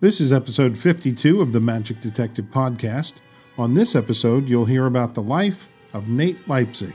This 0.00 0.18
is 0.18 0.32
episode 0.32 0.78
52 0.78 1.42
of 1.42 1.52
the 1.52 1.60
Magic 1.60 2.00
Detective 2.00 2.46
Podcast. 2.46 3.20
On 3.58 3.74
this 3.74 3.94
episode, 3.94 4.48
you'll 4.48 4.64
hear 4.64 4.86
about 4.86 5.12
the 5.12 5.22
life 5.22 5.70
of 5.92 6.08
Nate 6.08 6.48
Leipzig. 6.48 6.94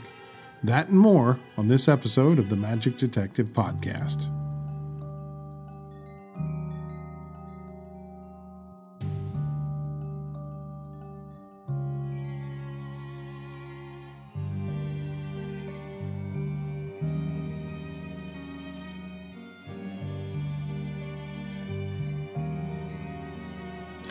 That 0.63 0.89
and 0.89 0.97
more 0.97 1.39
on 1.55 1.67
this 1.67 1.87
episode 1.87 2.39
of 2.39 2.49
the 2.49 2.55
Magic 2.55 2.97
Detective 2.97 3.49
Podcast. 3.49 4.34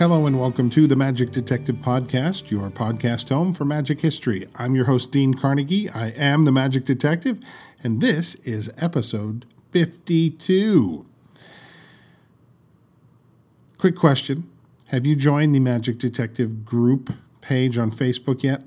Hello 0.05 0.27
and 0.27 0.39
welcome 0.39 0.68
to 0.68 0.86
the 0.86 0.96
Magic 0.96 1.31
Detective 1.31 1.76
Podcast, 1.76 2.50
your 2.50 2.68
podcast 2.68 3.31
home 3.31 3.54
for 3.54 3.64
magic 3.64 4.03
history. 4.03 4.46
I'm 4.54 4.75
your 4.75 4.85
host, 4.85 5.13
Dean 5.13 5.32
Carnegie. 5.32 5.89
I 5.89 6.08
am 6.08 6.44
the 6.44 6.53
Magic 6.53 6.85
Detective, 6.85 7.40
and 7.82 8.03
this 8.03 8.35
is 8.46 8.71
episode 8.77 9.46
52. 9.72 11.07
Quick 13.79 13.96
question 13.96 14.50
Have 14.89 15.07
you 15.07 15.17
joined 15.17 15.54
the 15.54 15.61
Magic 15.61 15.96
Detective 15.96 16.66
group 16.66 17.11
page 17.41 17.79
on 17.79 17.91
Facebook 17.91 18.43
yet? 18.43 18.63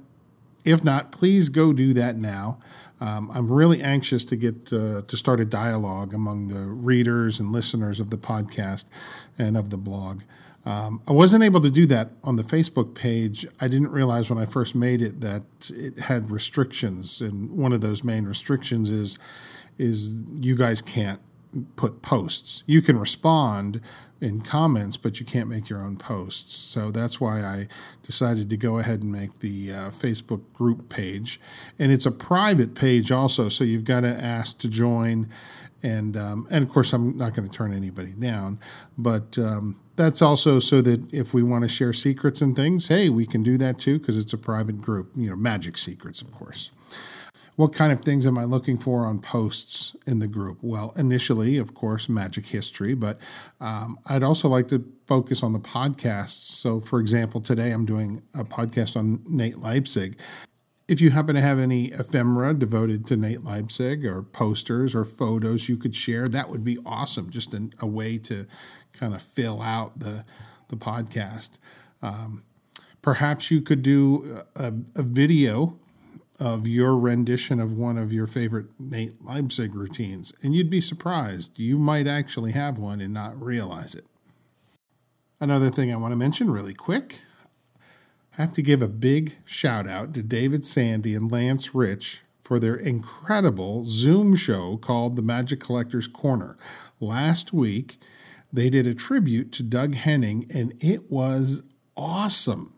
If 0.65 0.83
not, 0.83 1.11
please 1.11 1.49
go 1.49 1.71
do 1.71 1.93
that 1.93 2.15
now. 2.17 2.57
Um, 2.99 3.29
I'm 3.31 3.51
really 3.51 3.79
anxious 3.79 4.25
to 4.25 4.35
get 4.35 4.73
uh, 4.73 5.03
to 5.03 5.15
start 5.15 5.39
a 5.39 5.45
dialogue 5.45 6.15
among 6.15 6.47
the 6.47 6.65
readers 6.65 7.39
and 7.39 7.51
listeners 7.51 7.99
of 7.99 8.09
the 8.09 8.17
podcast 8.17 8.85
and 9.37 9.55
of 9.55 9.69
the 9.69 9.77
blog. 9.77 10.21
Um, 10.67 11.01
I 11.07 11.13
wasn't 11.13 11.45
able 11.45 11.61
to 11.61 11.69
do 11.69 11.85
that 11.85 12.09
on 12.25 12.35
the 12.35 12.43
Facebook 12.43 12.93
page. 12.93 13.47
I 13.61 13.69
didn't 13.69 13.93
realize 13.93 14.29
when 14.29 14.37
I 14.37 14.45
first 14.45 14.75
made 14.75 15.01
it 15.01 15.21
that 15.21 15.43
it 15.73 15.97
had 15.97 16.29
restrictions, 16.29 17.21
and 17.21 17.49
one 17.51 17.71
of 17.71 17.79
those 17.79 18.03
main 18.03 18.25
restrictions 18.25 18.89
is 18.89 19.17
is 19.77 20.21
you 20.41 20.57
guys 20.57 20.81
can't 20.81 21.21
put 21.77 22.01
posts. 22.01 22.63
You 22.65 22.81
can 22.81 22.99
respond 22.99 23.79
in 24.19 24.41
comments, 24.41 24.97
but 24.97 25.21
you 25.21 25.25
can't 25.25 25.47
make 25.47 25.69
your 25.69 25.81
own 25.81 25.95
posts. 25.95 26.53
So 26.53 26.91
that's 26.91 27.21
why 27.21 27.39
I 27.39 27.67
decided 28.03 28.49
to 28.49 28.57
go 28.57 28.77
ahead 28.77 29.03
and 29.03 29.09
make 29.09 29.39
the 29.39 29.71
uh, 29.71 29.75
Facebook 29.91 30.41
group 30.51 30.89
page, 30.89 31.39
and 31.79 31.93
it's 31.93 32.05
a 32.05 32.11
private 32.11 32.75
page 32.75 33.09
also. 33.09 33.47
So 33.47 33.63
you've 33.63 33.85
got 33.85 34.01
to 34.01 34.09
ask 34.09 34.57
to 34.59 34.67
join, 34.67 35.29
and 35.81 36.17
um, 36.17 36.45
and 36.51 36.61
of 36.61 36.69
course 36.69 36.91
I'm 36.91 37.17
not 37.17 37.35
going 37.35 37.47
to 37.47 37.55
turn 37.55 37.71
anybody 37.71 38.11
down, 38.11 38.59
but 38.97 39.37
um, 39.39 39.79
that's 39.97 40.21
also 40.21 40.59
so 40.59 40.81
that 40.83 41.11
if 41.13 41.33
we 41.33 41.43
want 41.43 41.63
to 41.63 41.67
share 41.67 41.91
secrets 41.91 42.39
and 42.39 42.55
things, 42.55 42.87
hey, 42.87 43.09
we 43.09 43.25
can 43.25 43.43
do 43.43 43.57
that 43.57 43.79
too 43.79 43.99
because 43.99 44.17
it's 44.17 44.31
a 44.31 44.37
private 44.37 44.79
group, 44.79 45.11
you 45.15 45.29
know, 45.29 45.35
magic 45.35 45.77
secrets, 45.77 46.21
of 46.21 46.31
course. 46.31 46.71
What 47.55 47.73
kind 47.73 47.91
of 47.91 48.01
things 48.01 48.27
am 48.27 48.37
I 48.37 48.43
looking 48.43 48.77
for 48.77 49.07
on 49.07 49.19
posts 49.19 49.95
in 50.05 50.19
the 50.19 50.27
group? 50.27 50.59
Well, 50.61 50.93
initially, 50.95 51.57
of 51.57 51.73
course, 51.73 52.07
magic 52.07 52.45
history, 52.45 52.93
but 52.93 53.17
um, 53.59 53.97
I'd 54.07 54.21
also 54.21 54.47
like 54.47 54.67
to 54.67 54.85
focus 55.07 55.41
on 55.41 55.53
the 55.53 55.59
podcasts. 55.59 56.43
So, 56.61 56.79
for 56.79 56.99
example, 56.99 57.41
today 57.41 57.71
I'm 57.71 57.85
doing 57.85 58.21
a 58.35 58.43
podcast 58.43 58.95
on 58.95 59.23
Nate 59.27 59.57
Leipzig. 59.57 60.19
If 60.87 61.01
you 61.01 61.09
happen 61.09 61.35
to 61.35 61.41
have 61.41 61.59
any 61.59 61.87
ephemera 61.87 62.53
devoted 62.53 63.05
to 63.07 63.17
Nate 63.17 63.43
Leipzig 63.43 64.05
or 64.05 64.23
posters 64.23 64.95
or 64.95 65.03
photos 65.03 65.67
you 65.67 65.75
could 65.75 65.93
share, 65.93 66.29
that 66.29 66.49
would 66.49 66.63
be 66.63 66.77
awesome. 66.85 67.29
Just 67.29 67.53
a, 67.53 67.69
a 67.81 67.85
way 67.85 68.17
to 68.19 68.47
kind 68.93 69.13
of 69.13 69.21
fill 69.21 69.61
out 69.61 69.99
the 69.99 70.23
the 70.69 70.77
podcast. 70.77 71.59
Um, 72.01 72.43
perhaps 73.01 73.51
you 73.51 73.61
could 73.61 73.81
do 73.81 74.43
a, 74.55 74.73
a, 74.95 75.01
video 75.01 75.79
of 76.39 76.67
your 76.67 76.97
rendition 76.97 77.59
of 77.59 77.71
one 77.71 77.97
of 77.97 78.11
your 78.11 78.27
favorite 78.27 78.67
Nate 78.79 79.23
Leipzig 79.23 79.73
routines, 79.73 80.33
and 80.43 80.53
you'd 80.53 80.69
be 80.69 80.81
surprised. 80.81 81.57
You 81.57 81.77
might 81.77 82.05
actually 82.05 82.51
have 82.51 82.77
one 82.77 83.01
and 83.01 83.13
not 83.13 83.41
realize 83.41 83.95
it. 83.95 84.05
Another 85.39 85.69
thing 85.69 85.91
I 85.91 85.97
want 85.97 86.11
to 86.11 86.17
mention 86.17 86.51
really 86.51 86.73
quick 86.73 87.21
have 88.37 88.53
to 88.53 88.61
give 88.61 88.81
a 88.83 88.87
big 88.87 89.33
shout 89.45 89.87
out 89.87 90.13
to 90.13 90.21
David 90.21 90.63
Sandy 90.63 91.15
and 91.15 91.31
Lance 91.31 91.73
Rich 91.73 92.21
for 92.39 92.59
their 92.59 92.75
incredible 92.75 93.83
Zoom 93.83 94.35
show 94.35 94.77
called 94.77 95.15
The 95.15 95.23
Magic 95.23 95.59
Collector's 95.59 96.07
Corner. 96.07 96.55
Last 96.99 97.51
week, 97.51 97.97
they 98.53 98.69
did 98.69 98.85
a 98.85 98.93
tribute 98.93 99.51
to 99.53 99.63
Doug 99.63 99.95
Henning, 99.95 100.45
and 100.53 100.73
it 100.79 101.11
was 101.11 101.63
awesome. 101.97 102.73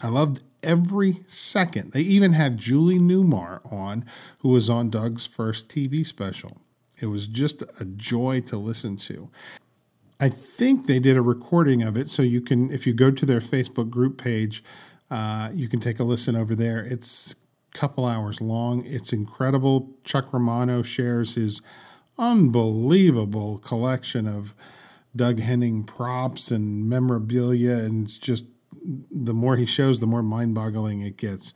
I 0.00 0.08
loved 0.08 0.40
every 0.62 1.16
second. 1.26 1.92
They 1.92 2.00
even 2.02 2.32
had 2.32 2.56
Julie 2.56 2.98
Newmar 2.98 3.60
on, 3.70 4.04
who 4.38 4.50
was 4.50 4.70
on 4.70 4.90
Doug's 4.90 5.26
first 5.26 5.68
TV 5.68 6.06
special. 6.06 6.58
It 7.02 7.06
was 7.06 7.26
just 7.26 7.62
a 7.80 7.84
joy 7.84 8.40
to 8.42 8.56
listen 8.56 8.96
to. 8.96 9.28
I 10.20 10.28
think 10.28 10.86
they 10.86 10.98
did 10.98 11.16
a 11.16 11.22
recording 11.22 11.82
of 11.82 11.96
it, 11.96 12.08
so 12.08 12.22
you 12.22 12.42
can, 12.42 12.70
if 12.70 12.86
you 12.86 12.92
go 12.92 13.10
to 13.10 13.26
their 13.26 13.40
Facebook 13.40 13.88
group 13.88 14.22
page, 14.22 14.62
uh, 15.10 15.50
you 15.52 15.68
can 15.68 15.80
take 15.80 15.98
a 15.98 16.04
listen 16.04 16.36
over 16.36 16.54
there. 16.54 16.84
It's 16.84 17.34
a 17.74 17.78
couple 17.78 18.06
hours 18.06 18.40
long. 18.40 18.84
It's 18.86 19.12
incredible. 19.12 19.96
Chuck 20.04 20.32
Romano 20.32 20.82
shares 20.82 21.34
his 21.34 21.62
unbelievable 22.18 23.58
collection 23.58 24.28
of 24.28 24.54
Doug 25.16 25.40
Henning 25.40 25.84
props 25.84 26.50
and 26.50 26.88
memorabilia, 26.88 27.78
and 27.78 28.04
it's 28.04 28.18
just 28.18 28.46
the 29.10 29.34
more 29.34 29.56
he 29.56 29.66
shows, 29.66 30.00
the 30.00 30.06
more 30.06 30.22
mind-boggling 30.22 31.00
it 31.00 31.16
gets. 31.16 31.52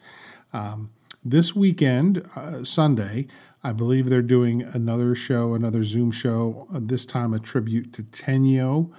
Um, 0.53 0.91
this 1.25 1.55
weekend, 1.55 2.23
uh, 2.37 2.65
Sunday, 2.65 3.27
I 3.63 3.73
believe 3.73 4.11
they're 4.11 4.21
doing 4.21 4.63
another 4.63 5.15
show, 5.15 5.55
another 5.55 5.85
Zoom 5.85 6.11
show. 6.11 6.67
Uh, 6.75 6.81
this 6.83 7.07
time, 7.07 7.33
a 7.33 7.39
tribute 7.39 7.93
to 7.95 8.03
Tenyo, 8.03 8.93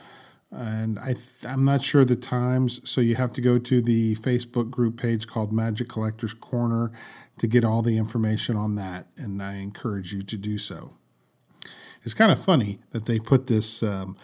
and 0.56 0.98
I 1.00 1.14
th- 1.14 1.46
I'm 1.48 1.66
not 1.66 1.82
sure 1.82 2.06
the 2.06 2.16
times, 2.16 2.88
so 2.90 3.02
you 3.02 3.16
have 3.16 3.34
to 3.34 3.42
go 3.42 3.58
to 3.60 3.82
the 3.82 4.16
Facebook 4.16 4.70
group 4.70 4.98
page 4.98 5.28
called 5.28 5.52
Magic 5.52 5.90
Collectors 5.90 6.34
Corner 6.34 6.92
to 7.38 7.48
get 7.48 7.64
all 7.64 7.82
the 7.82 7.98
information 7.98 8.56
on 8.56 8.76
that, 8.76 9.08
and 9.18 9.42
I 9.42 9.56
encourage 9.56 10.14
you 10.14 10.22
to 10.24 10.38
do 10.38 10.58
so. 10.58 10.94
It's 12.04 12.14
kind 12.14 12.32
of 12.32 12.40
funny 12.40 12.80
that 12.92 13.06
they 13.06 13.20
put 13.20 13.48
this. 13.48 13.84
Um, 13.84 14.18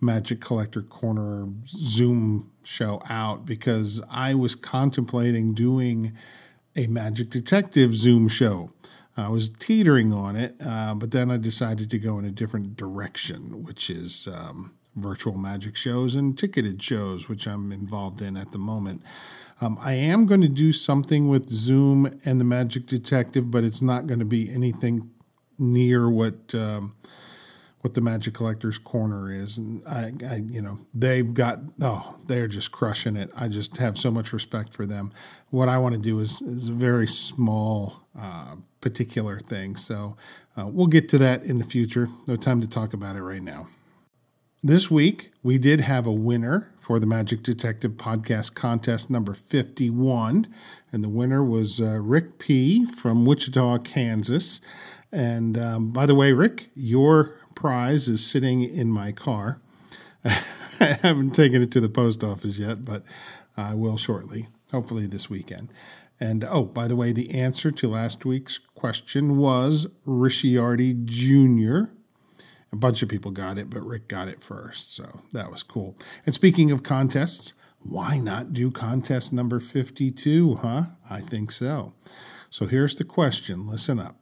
Magic 0.00 0.40
Collector 0.40 0.82
Corner 0.82 1.48
Zoom 1.66 2.52
show 2.62 3.02
out 3.08 3.44
because 3.44 4.02
I 4.10 4.34
was 4.34 4.54
contemplating 4.54 5.54
doing 5.54 6.12
a 6.76 6.86
Magic 6.86 7.30
Detective 7.30 7.94
Zoom 7.94 8.28
show. 8.28 8.70
I 9.16 9.28
was 9.28 9.48
teetering 9.48 10.12
on 10.12 10.36
it, 10.36 10.54
uh, 10.64 10.94
but 10.94 11.10
then 11.10 11.30
I 11.30 11.38
decided 11.38 11.90
to 11.90 11.98
go 11.98 12.18
in 12.20 12.24
a 12.24 12.30
different 12.30 12.76
direction, 12.76 13.64
which 13.64 13.90
is 13.90 14.28
um, 14.32 14.74
virtual 15.00 15.36
magic 15.36 15.76
shows 15.76 16.14
and 16.14 16.38
ticketed 16.38 16.82
shows, 16.82 17.28
which 17.28 17.46
I'm 17.46 17.72
involved 17.72 18.22
in 18.22 18.36
at 18.36 18.52
the 18.52 18.58
moment. 18.58 19.02
Um, 19.60 19.78
I 19.80 19.94
am 19.94 20.26
going 20.26 20.40
to 20.42 20.48
do 20.48 20.72
something 20.72 21.28
with 21.28 21.48
Zoom 21.48 22.06
and 22.24 22.40
the 22.40 22.44
Magic 22.44 22.86
Detective, 22.86 23.50
but 23.50 23.64
it's 23.64 23.82
not 23.82 24.06
going 24.06 24.20
to 24.20 24.24
be 24.24 24.50
anything 24.52 25.10
near 25.58 26.08
what. 26.08 26.54
Um, 26.54 26.94
what 27.82 27.94
the 27.94 28.00
Magic 28.00 28.34
Collectors 28.34 28.76
Corner 28.76 29.30
is, 29.30 29.56
and 29.56 29.86
I, 29.86 30.12
I, 30.28 30.34
you 30.48 30.60
know, 30.60 30.78
they've 30.92 31.32
got 31.32 31.60
oh, 31.80 32.18
they're 32.26 32.48
just 32.48 32.72
crushing 32.72 33.14
it. 33.16 33.30
I 33.36 33.46
just 33.46 33.78
have 33.78 33.96
so 33.96 34.10
much 34.10 34.32
respect 34.32 34.74
for 34.74 34.84
them. 34.84 35.12
What 35.50 35.68
I 35.68 35.78
want 35.78 35.94
to 35.94 36.00
do 36.00 36.18
is 36.18 36.42
is 36.42 36.68
a 36.68 36.72
very 36.72 37.06
small, 37.06 38.02
uh, 38.18 38.56
particular 38.80 39.38
thing. 39.38 39.76
So 39.76 40.16
uh, 40.56 40.66
we'll 40.66 40.88
get 40.88 41.08
to 41.10 41.18
that 41.18 41.44
in 41.44 41.58
the 41.58 41.64
future. 41.64 42.08
No 42.26 42.36
time 42.36 42.60
to 42.60 42.68
talk 42.68 42.94
about 42.94 43.16
it 43.16 43.22
right 43.22 43.42
now. 43.42 43.68
This 44.62 44.90
week, 44.90 45.30
we 45.44 45.56
did 45.56 45.82
have 45.82 46.04
a 46.04 46.12
winner 46.12 46.72
for 46.80 46.98
the 46.98 47.06
Magic 47.06 47.44
Detective 47.44 47.92
Podcast 47.92 48.56
Contest 48.56 49.08
number 49.08 49.32
51. 49.32 50.48
And 50.90 51.04
the 51.04 51.08
winner 51.08 51.44
was 51.44 51.80
uh, 51.80 52.00
Rick 52.00 52.40
P. 52.40 52.84
from 52.84 53.24
Wichita, 53.24 53.78
Kansas. 53.78 54.60
And 55.12 55.56
um, 55.56 55.92
by 55.92 56.06
the 56.06 56.16
way, 56.16 56.32
Rick, 56.32 56.70
your 56.74 57.38
prize 57.54 58.08
is 58.08 58.26
sitting 58.26 58.64
in 58.64 58.90
my 58.90 59.12
car. 59.12 59.60
I 60.24 60.98
haven't 61.02 61.36
taken 61.36 61.62
it 61.62 61.70
to 61.70 61.80
the 61.80 61.88
post 61.88 62.24
office 62.24 62.58
yet, 62.58 62.84
but 62.84 63.04
I 63.56 63.74
will 63.74 63.96
shortly, 63.96 64.48
hopefully 64.72 65.06
this 65.06 65.30
weekend. 65.30 65.72
And 66.18 66.42
oh, 66.42 66.64
by 66.64 66.88
the 66.88 66.96
way, 66.96 67.12
the 67.12 67.30
answer 67.30 67.70
to 67.70 67.86
last 67.86 68.24
week's 68.24 68.58
question 68.58 69.36
was 69.36 69.86
Ricciardi 70.04 71.04
Jr. 71.04 71.92
A 72.72 72.76
bunch 72.76 73.02
of 73.02 73.08
people 73.08 73.30
got 73.30 73.58
it, 73.58 73.70
but 73.70 73.80
Rick 73.80 74.08
got 74.08 74.28
it 74.28 74.42
first. 74.42 74.94
So 74.94 75.20
that 75.32 75.50
was 75.50 75.62
cool. 75.62 75.96
And 76.26 76.34
speaking 76.34 76.70
of 76.70 76.82
contests, 76.82 77.54
why 77.80 78.18
not 78.18 78.52
do 78.52 78.70
contest 78.70 79.32
number 79.32 79.60
52, 79.60 80.56
huh? 80.56 80.82
I 81.08 81.20
think 81.20 81.50
so. 81.50 81.92
So 82.50 82.66
here's 82.66 82.96
the 82.96 83.04
question 83.04 83.66
listen 83.66 83.98
up. 83.98 84.16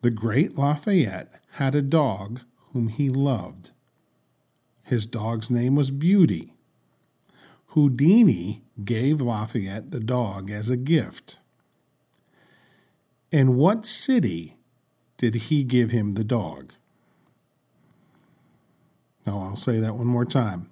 The 0.00 0.10
great 0.10 0.56
Lafayette 0.56 1.32
had 1.52 1.74
a 1.74 1.82
dog 1.82 2.40
whom 2.72 2.88
he 2.88 3.08
loved. 3.08 3.72
His 4.84 5.06
dog's 5.06 5.50
name 5.50 5.74
was 5.74 5.90
Beauty. 5.90 6.54
Houdini 7.68 8.62
gave 8.84 9.20
Lafayette 9.20 9.90
the 9.90 10.00
dog 10.00 10.50
as 10.50 10.70
a 10.70 10.76
gift. 10.76 11.40
In 13.30 13.56
what 13.56 13.84
city 13.84 14.56
did 15.18 15.34
he 15.34 15.62
give 15.64 15.90
him 15.90 16.12
the 16.12 16.24
dog? 16.24 16.72
Now, 19.26 19.40
I'll 19.40 19.56
say 19.56 19.78
that 19.78 19.94
one 19.94 20.06
more 20.06 20.24
time. 20.24 20.70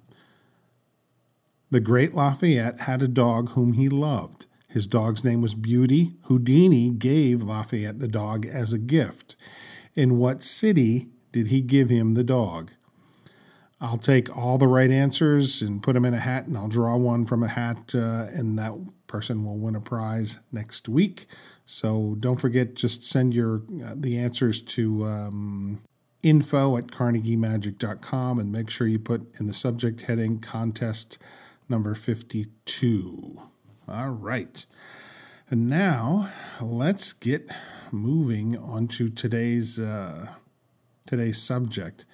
The 1.69 1.79
great 1.79 2.13
Lafayette 2.13 2.79
had 2.81 3.03
a 3.03 3.07
dog 3.07 3.49
whom 3.49 3.73
he 3.73 3.89
loved. 3.89 4.47
His 4.69 4.87
dog's 4.87 5.23
name 5.23 5.41
was 5.41 5.53
Beauty. 5.53 6.13
Houdini 6.23 6.89
gave 6.89 7.43
Lafayette 7.43 7.99
the 7.99 8.07
dog 8.07 8.45
as 8.45 8.73
a 8.73 8.79
gift. 8.79 9.35
In 9.95 10.17
what 10.17 10.41
city 10.41 11.07
did 11.31 11.47
he 11.47 11.61
give 11.61 11.89
him 11.89 12.13
the 12.13 12.23
dog? 12.23 12.71
I'll 13.79 13.97
take 13.97 14.35
all 14.35 14.57
the 14.57 14.67
right 14.67 14.89
answers 14.89 15.61
and 15.61 15.83
put 15.83 15.93
them 15.93 16.05
in 16.05 16.13
a 16.13 16.19
hat, 16.19 16.47
and 16.47 16.57
I'll 16.57 16.67
draw 16.67 16.97
one 16.97 17.25
from 17.25 17.43
a 17.43 17.47
hat, 17.47 17.93
uh, 17.93 18.25
and 18.33 18.57
that 18.57 18.73
person 19.05 19.45
will 19.45 19.57
win 19.57 19.75
a 19.75 19.81
prize 19.81 20.39
next 20.51 20.89
week. 20.89 21.27
So 21.69 22.15
don't 22.17 22.39
forget, 22.39 22.75
just 22.75 23.03
send 23.03 23.35
your 23.35 23.61
uh, 23.85 23.93
the 23.93 24.17
answers 24.17 24.61
to 24.61 25.03
um, 25.03 25.81
info 26.23 26.77
at 26.77 26.85
carnegiemagic.com 26.87 28.39
and 28.39 28.51
make 28.53 28.69
sure 28.69 28.87
you 28.87 28.99
put 28.99 29.37
in 29.37 29.47
the 29.47 29.53
subject 29.53 30.03
heading 30.03 30.39
contest 30.39 31.21
number 31.67 31.93
52. 31.93 33.37
All 33.85 34.09
right. 34.11 34.65
And 35.49 35.67
now 35.67 36.29
let's 36.61 37.11
get 37.11 37.51
moving 37.91 38.57
on 38.57 38.87
to 38.89 39.09
today's 39.09 39.77
uh, 39.77 40.27
today's 41.05 41.41
subject. 41.41 42.05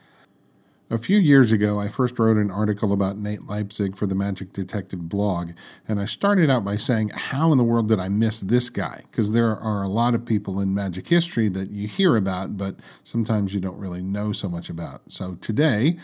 A 0.90 0.98
few 0.98 1.18
years 1.18 1.54
ago, 1.54 1.80
I 1.80 1.88
first 1.88 2.20
wrote 2.20 2.38
an 2.38 2.52
article 2.52 2.92
about 2.92 3.18
Nate 3.18 3.48
Leipzig 3.48 3.96
for 3.96 4.06
the 4.06 4.16
Magic 4.16 4.52
Detective 4.52 5.08
blog, 5.08 5.52
and 5.88 6.00
I 6.00 6.06
started 6.06 6.50
out 6.50 6.66
by 6.66 6.76
saying, 6.76 7.10
How 7.16 7.52
in 7.54 7.58
the 7.58 7.64
world 7.64 7.88
did 7.88 8.00
I 8.00 8.10
miss 8.10 8.42
this 8.42 8.70
guy? 8.70 9.02
Because 9.10 9.32
there 9.32 9.56
are 9.56 9.82
a 9.82 9.88
lot 9.88 10.14
of 10.14 10.26
people 10.26 10.60
in 10.60 10.76
magic 10.76 11.08
history 11.08 11.48
that 11.50 11.72
you 11.72 11.88
hear 11.88 12.18
about, 12.18 12.58
but 12.58 12.76
sometimes 13.02 13.54
you 13.54 13.62
don't 13.62 13.80
really 13.80 14.02
know 14.02 14.34
so 14.34 14.50
much 14.50 14.70
about. 14.70 15.10
So 15.10 15.36
today, 15.36 15.98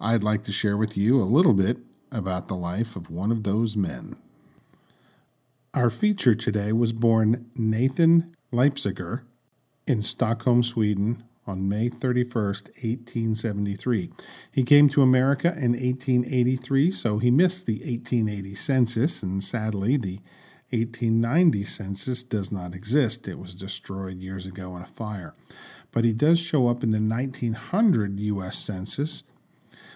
I'd 0.00 0.24
like 0.24 0.42
to 0.44 0.52
share 0.52 0.78
with 0.78 0.96
you 0.96 1.20
a 1.20 1.24
little 1.24 1.54
bit 1.54 1.76
about 2.10 2.48
the 2.48 2.56
life 2.56 2.96
of 2.96 3.10
one 3.10 3.30
of 3.30 3.42
those 3.42 3.76
men. 3.76 4.16
Our 5.74 5.90
feature 5.90 6.34
today 6.34 6.72
was 6.72 6.94
born 6.94 7.50
Nathan 7.56 8.26
Leipziger 8.52 9.22
in 9.86 10.00
Stockholm, 10.00 10.62
Sweden 10.62 11.24
on 11.46 11.68
May 11.68 11.88
31st, 11.88 12.70
1873. 12.82 14.10
He 14.52 14.62
came 14.62 14.88
to 14.88 15.02
America 15.02 15.48
in 15.48 15.72
1883, 15.72 16.90
so 16.90 17.18
he 17.18 17.30
missed 17.30 17.66
the 17.66 17.80
1880 17.80 18.54
census, 18.54 19.22
and 19.22 19.42
sadly, 19.42 19.96
the 19.96 20.20
1890 20.70 21.64
census 21.64 22.22
does 22.22 22.50
not 22.50 22.74
exist. 22.74 23.28
It 23.28 23.38
was 23.38 23.54
destroyed 23.54 24.22
years 24.22 24.46
ago 24.46 24.74
in 24.76 24.82
a 24.82 24.86
fire. 24.86 25.34
But 25.92 26.04
he 26.04 26.12
does 26.12 26.40
show 26.40 26.66
up 26.66 26.82
in 26.82 26.90
the 26.90 27.00
1900 27.00 28.18
U.S. 28.18 28.58
Census. 28.58 29.22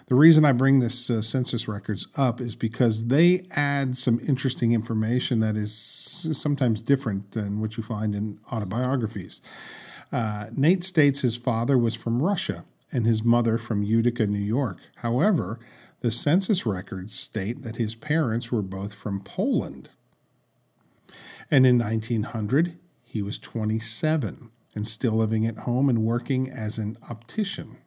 The 0.07 0.15
reason 0.15 0.45
I 0.45 0.53
bring 0.53 0.81
this 0.81 1.11
uh, 1.11 1.21
census 1.21 1.69
records 1.69 2.07
up 2.17 2.41
is 2.41 2.55
because 2.57 3.09
they 3.09 3.43
add 3.55 3.97
some 3.97 4.21
interesting 4.27 4.73
information 4.73 5.41
that 5.41 5.57
is 5.57 5.73
sometimes 6.33 6.81
different 6.81 7.33
than 7.33 7.61
what 7.61 7.77
you 7.77 7.83
find 7.83 8.15
in 8.15 8.39
autobiographies. 8.51 9.43
Uh, 10.11 10.47
Nate 10.57 10.85
states 10.85 11.21
his 11.21 11.37
father 11.37 11.77
was 11.77 11.95
from 11.95 12.23
Russia 12.23 12.65
and 12.93 13.07
his 13.07 13.23
mother 13.23 13.59
from 13.59 13.83
Utica, 13.83 14.27
New 14.27 14.39
York. 14.39 14.89
However, 14.97 15.59
the 16.01 16.11
census 16.11 16.65
records 16.65 17.15
state 17.15 17.63
that 17.63 17.77
his 17.77 17.95
parents 17.95 18.51
were 18.51 18.63
both 18.63 18.95
from 18.95 19.21
Poland. 19.21 19.91
And 21.51 21.67
in 21.67 21.79
1900, 21.79 22.79
he 23.03 23.23
was 23.23 23.39
27 23.39 24.51
and 24.75 24.87
still 24.87 25.13
living 25.13 25.47
at 25.47 25.59
home 25.59 25.89
and 25.89 26.03
working 26.03 26.49
as 26.51 26.79
an 26.79 26.97
optician. 27.11 27.79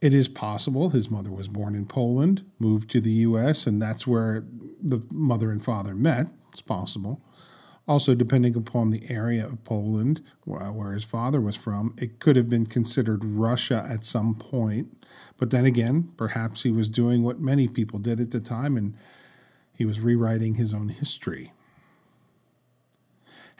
It 0.00 0.14
is 0.14 0.28
possible 0.28 0.90
his 0.90 1.10
mother 1.10 1.30
was 1.30 1.48
born 1.48 1.74
in 1.74 1.86
Poland, 1.86 2.44
moved 2.58 2.90
to 2.90 3.00
the 3.00 3.10
U.S., 3.10 3.66
and 3.66 3.80
that's 3.80 4.06
where 4.06 4.44
the 4.82 5.04
mother 5.12 5.50
and 5.50 5.62
father 5.62 5.94
met. 5.94 6.26
It's 6.52 6.60
possible. 6.60 7.22
Also, 7.88 8.14
depending 8.14 8.56
upon 8.56 8.90
the 8.90 9.04
area 9.08 9.46
of 9.46 9.62
Poland 9.62 10.20
where 10.44 10.92
his 10.92 11.04
father 11.04 11.40
was 11.40 11.54
from, 11.54 11.94
it 11.98 12.18
could 12.18 12.34
have 12.34 12.50
been 12.50 12.66
considered 12.66 13.24
Russia 13.24 13.86
at 13.88 14.04
some 14.04 14.34
point. 14.34 14.88
But 15.36 15.50
then 15.50 15.64
again, 15.64 16.10
perhaps 16.16 16.64
he 16.64 16.70
was 16.70 16.90
doing 16.90 17.22
what 17.22 17.38
many 17.38 17.68
people 17.68 18.00
did 18.00 18.20
at 18.20 18.32
the 18.32 18.40
time 18.40 18.76
and 18.76 18.94
he 19.72 19.84
was 19.84 20.00
rewriting 20.00 20.54
his 20.54 20.74
own 20.74 20.88
history. 20.88 21.52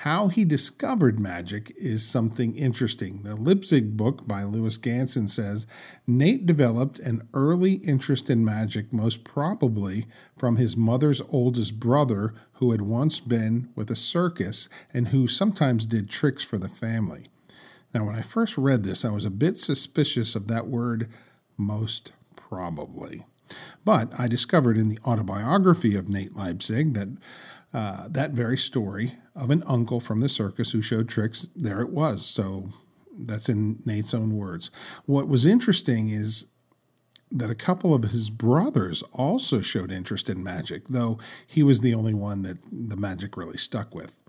How 0.00 0.28
he 0.28 0.44
discovered 0.44 1.18
magic 1.18 1.72
is 1.74 2.04
something 2.04 2.54
interesting. 2.54 3.22
The 3.22 3.34
Leipzig 3.34 3.96
book 3.96 4.28
by 4.28 4.42
Lewis 4.44 4.76
Ganson 4.76 5.28
says 5.28 5.66
Nate 6.06 6.44
developed 6.44 6.98
an 6.98 7.26
early 7.32 7.74
interest 7.74 8.28
in 8.28 8.44
magic, 8.44 8.92
most 8.92 9.24
probably 9.24 10.04
from 10.36 10.56
his 10.56 10.76
mother's 10.76 11.22
oldest 11.30 11.80
brother, 11.80 12.34
who 12.54 12.72
had 12.72 12.82
once 12.82 13.20
been 13.20 13.70
with 13.74 13.90
a 13.90 13.96
circus 13.96 14.68
and 14.92 15.08
who 15.08 15.26
sometimes 15.26 15.86
did 15.86 16.10
tricks 16.10 16.44
for 16.44 16.58
the 16.58 16.68
family. 16.68 17.28
Now, 17.94 18.04
when 18.04 18.14
I 18.16 18.22
first 18.22 18.58
read 18.58 18.84
this, 18.84 19.02
I 19.02 19.10
was 19.10 19.24
a 19.24 19.30
bit 19.30 19.56
suspicious 19.56 20.36
of 20.36 20.46
that 20.48 20.66
word, 20.66 21.08
most 21.56 22.12
probably. 22.36 23.24
But 23.84 24.12
I 24.18 24.28
discovered 24.28 24.76
in 24.76 24.88
the 24.88 24.98
autobiography 25.06 25.94
of 25.94 26.08
Nate 26.08 26.36
Leipzig 26.36 26.94
that 26.94 27.16
uh, 27.72 28.08
that 28.08 28.30
very 28.30 28.56
story 28.56 29.12
of 29.34 29.50
an 29.50 29.62
uncle 29.66 30.00
from 30.00 30.20
the 30.20 30.28
circus 30.28 30.72
who 30.72 30.82
showed 30.82 31.08
tricks, 31.08 31.48
there 31.54 31.80
it 31.80 31.90
was. 31.90 32.24
So 32.24 32.68
that's 33.18 33.48
in 33.48 33.80
Nate's 33.84 34.14
own 34.14 34.36
words. 34.36 34.70
What 35.04 35.28
was 35.28 35.46
interesting 35.46 36.08
is 36.08 36.46
that 37.30 37.50
a 37.50 37.56
couple 37.56 37.92
of 37.92 38.04
his 38.04 38.30
brothers 38.30 39.02
also 39.12 39.60
showed 39.60 39.90
interest 39.90 40.30
in 40.30 40.42
magic, 40.42 40.86
though 40.86 41.18
he 41.46 41.62
was 41.62 41.80
the 41.80 41.94
only 41.94 42.14
one 42.14 42.42
that 42.42 42.58
the 42.70 42.96
magic 42.96 43.36
really 43.36 43.58
stuck 43.58 43.94
with. 43.94 44.20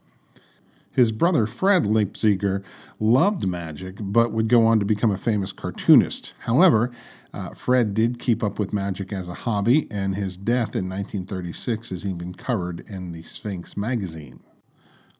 His 0.98 1.12
brother 1.12 1.46
Fred 1.46 1.84
Leipziger 1.84 2.64
loved 3.00 3.48
magic, 3.48 3.98
but 4.00 4.32
would 4.32 4.50
go 4.50 4.66
on 4.66 4.80
to 4.80 4.86
become 4.86 5.12
a 5.12 5.18
famous 5.18 5.52
cartoonist. 5.52 6.34
However, 6.40 6.90
uh, 7.32 7.52
Fred 7.52 7.94
did 7.94 8.18
keep 8.18 8.44
up 8.44 8.58
with 8.58 8.74
magic 8.74 9.14
as 9.14 9.30
a 9.30 9.36
hobby, 9.36 9.86
and 9.92 10.16
his 10.16 10.38
death 10.38 10.76
in 10.76 10.90
1936 10.90 11.92
is 11.92 12.04
even 12.04 12.34
covered 12.34 12.90
in 12.90 13.12
the 13.12 13.22
Sphinx 13.22 13.78
magazine. 13.78 14.40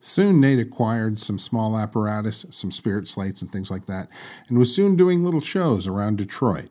Soon, 0.00 0.40
Nate 0.40 0.58
acquired 0.58 1.16
some 1.16 1.38
small 1.38 1.78
apparatus, 1.78 2.44
some 2.50 2.72
spirit 2.72 3.06
slates, 3.06 3.40
and 3.40 3.52
things 3.52 3.70
like 3.70 3.86
that, 3.86 4.08
and 4.48 4.58
was 4.58 4.74
soon 4.74 4.96
doing 4.96 5.22
little 5.22 5.40
shows 5.40 5.86
around 5.86 6.18
Detroit. 6.18 6.70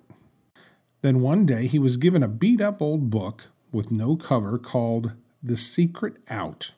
Then 1.02 1.22
one 1.22 1.46
day, 1.46 1.68
he 1.68 1.80
was 1.80 1.96
given 1.96 2.24
a 2.24 2.28
beat 2.28 2.60
up 2.60 2.82
old 2.82 3.10
book 3.10 3.46
with 3.72 3.90
no 3.90 4.18
cover 4.18 4.58
called 4.58 5.16
The 5.42 5.56
Secret 5.56 6.18
Out. 6.30 6.74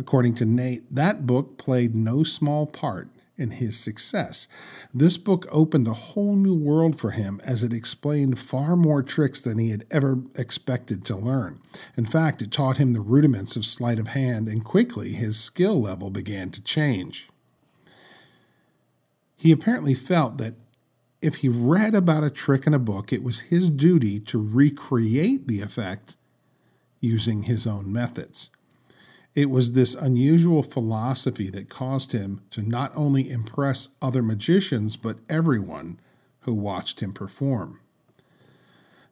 According 0.00 0.32
to 0.36 0.46
Nate, 0.46 0.82
that 0.90 1.26
book 1.26 1.58
played 1.58 1.94
no 1.94 2.22
small 2.22 2.66
part 2.66 3.10
in 3.36 3.50
his 3.50 3.78
success. 3.78 4.48
This 4.94 5.18
book 5.18 5.46
opened 5.50 5.86
a 5.86 5.92
whole 5.92 6.36
new 6.36 6.54
world 6.54 6.98
for 6.98 7.10
him 7.10 7.38
as 7.44 7.62
it 7.62 7.74
explained 7.74 8.38
far 8.38 8.76
more 8.76 9.02
tricks 9.02 9.42
than 9.42 9.58
he 9.58 9.68
had 9.68 9.84
ever 9.90 10.20
expected 10.38 11.04
to 11.04 11.16
learn. 11.16 11.60
In 11.98 12.06
fact, 12.06 12.40
it 12.40 12.50
taught 12.50 12.78
him 12.78 12.94
the 12.94 13.02
rudiments 13.02 13.56
of 13.56 13.66
sleight 13.66 13.98
of 13.98 14.08
hand, 14.08 14.48
and 14.48 14.64
quickly 14.64 15.12
his 15.12 15.38
skill 15.38 15.78
level 15.78 16.08
began 16.08 16.48
to 16.52 16.64
change. 16.64 17.28
He 19.36 19.52
apparently 19.52 19.94
felt 19.94 20.38
that 20.38 20.54
if 21.20 21.36
he 21.36 21.50
read 21.50 21.94
about 21.94 22.24
a 22.24 22.30
trick 22.30 22.66
in 22.66 22.72
a 22.72 22.78
book, 22.78 23.12
it 23.12 23.22
was 23.22 23.50
his 23.50 23.68
duty 23.68 24.18
to 24.20 24.42
recreate 24.42 25.46
the 25.46 25.60
effect 25.60 26.16
using 27.00 27.42
his 27.42 27.66
own 27.66 27.92
methods. 27.92 28.50
It 29.34 29.48
was 29.48 29.72
this 29.72 29.94
unusual 29.94 30.62
philosophy 30.62 31.50
that 31.50 31.68
caused 31.68 32.12
him 32.12 32.42
to 32.50 32.62
not 32.62 32.92
only 32.96 33.30
impress 33.30 33.90
other 34.02 34.22
magicians, 34.22 34.96
but 34.96 35.18
everyone 35.28 36.00
who 36.40 36.54
watched 36.54 37.00
him 37.00 37.12
perform. 37.12 37.80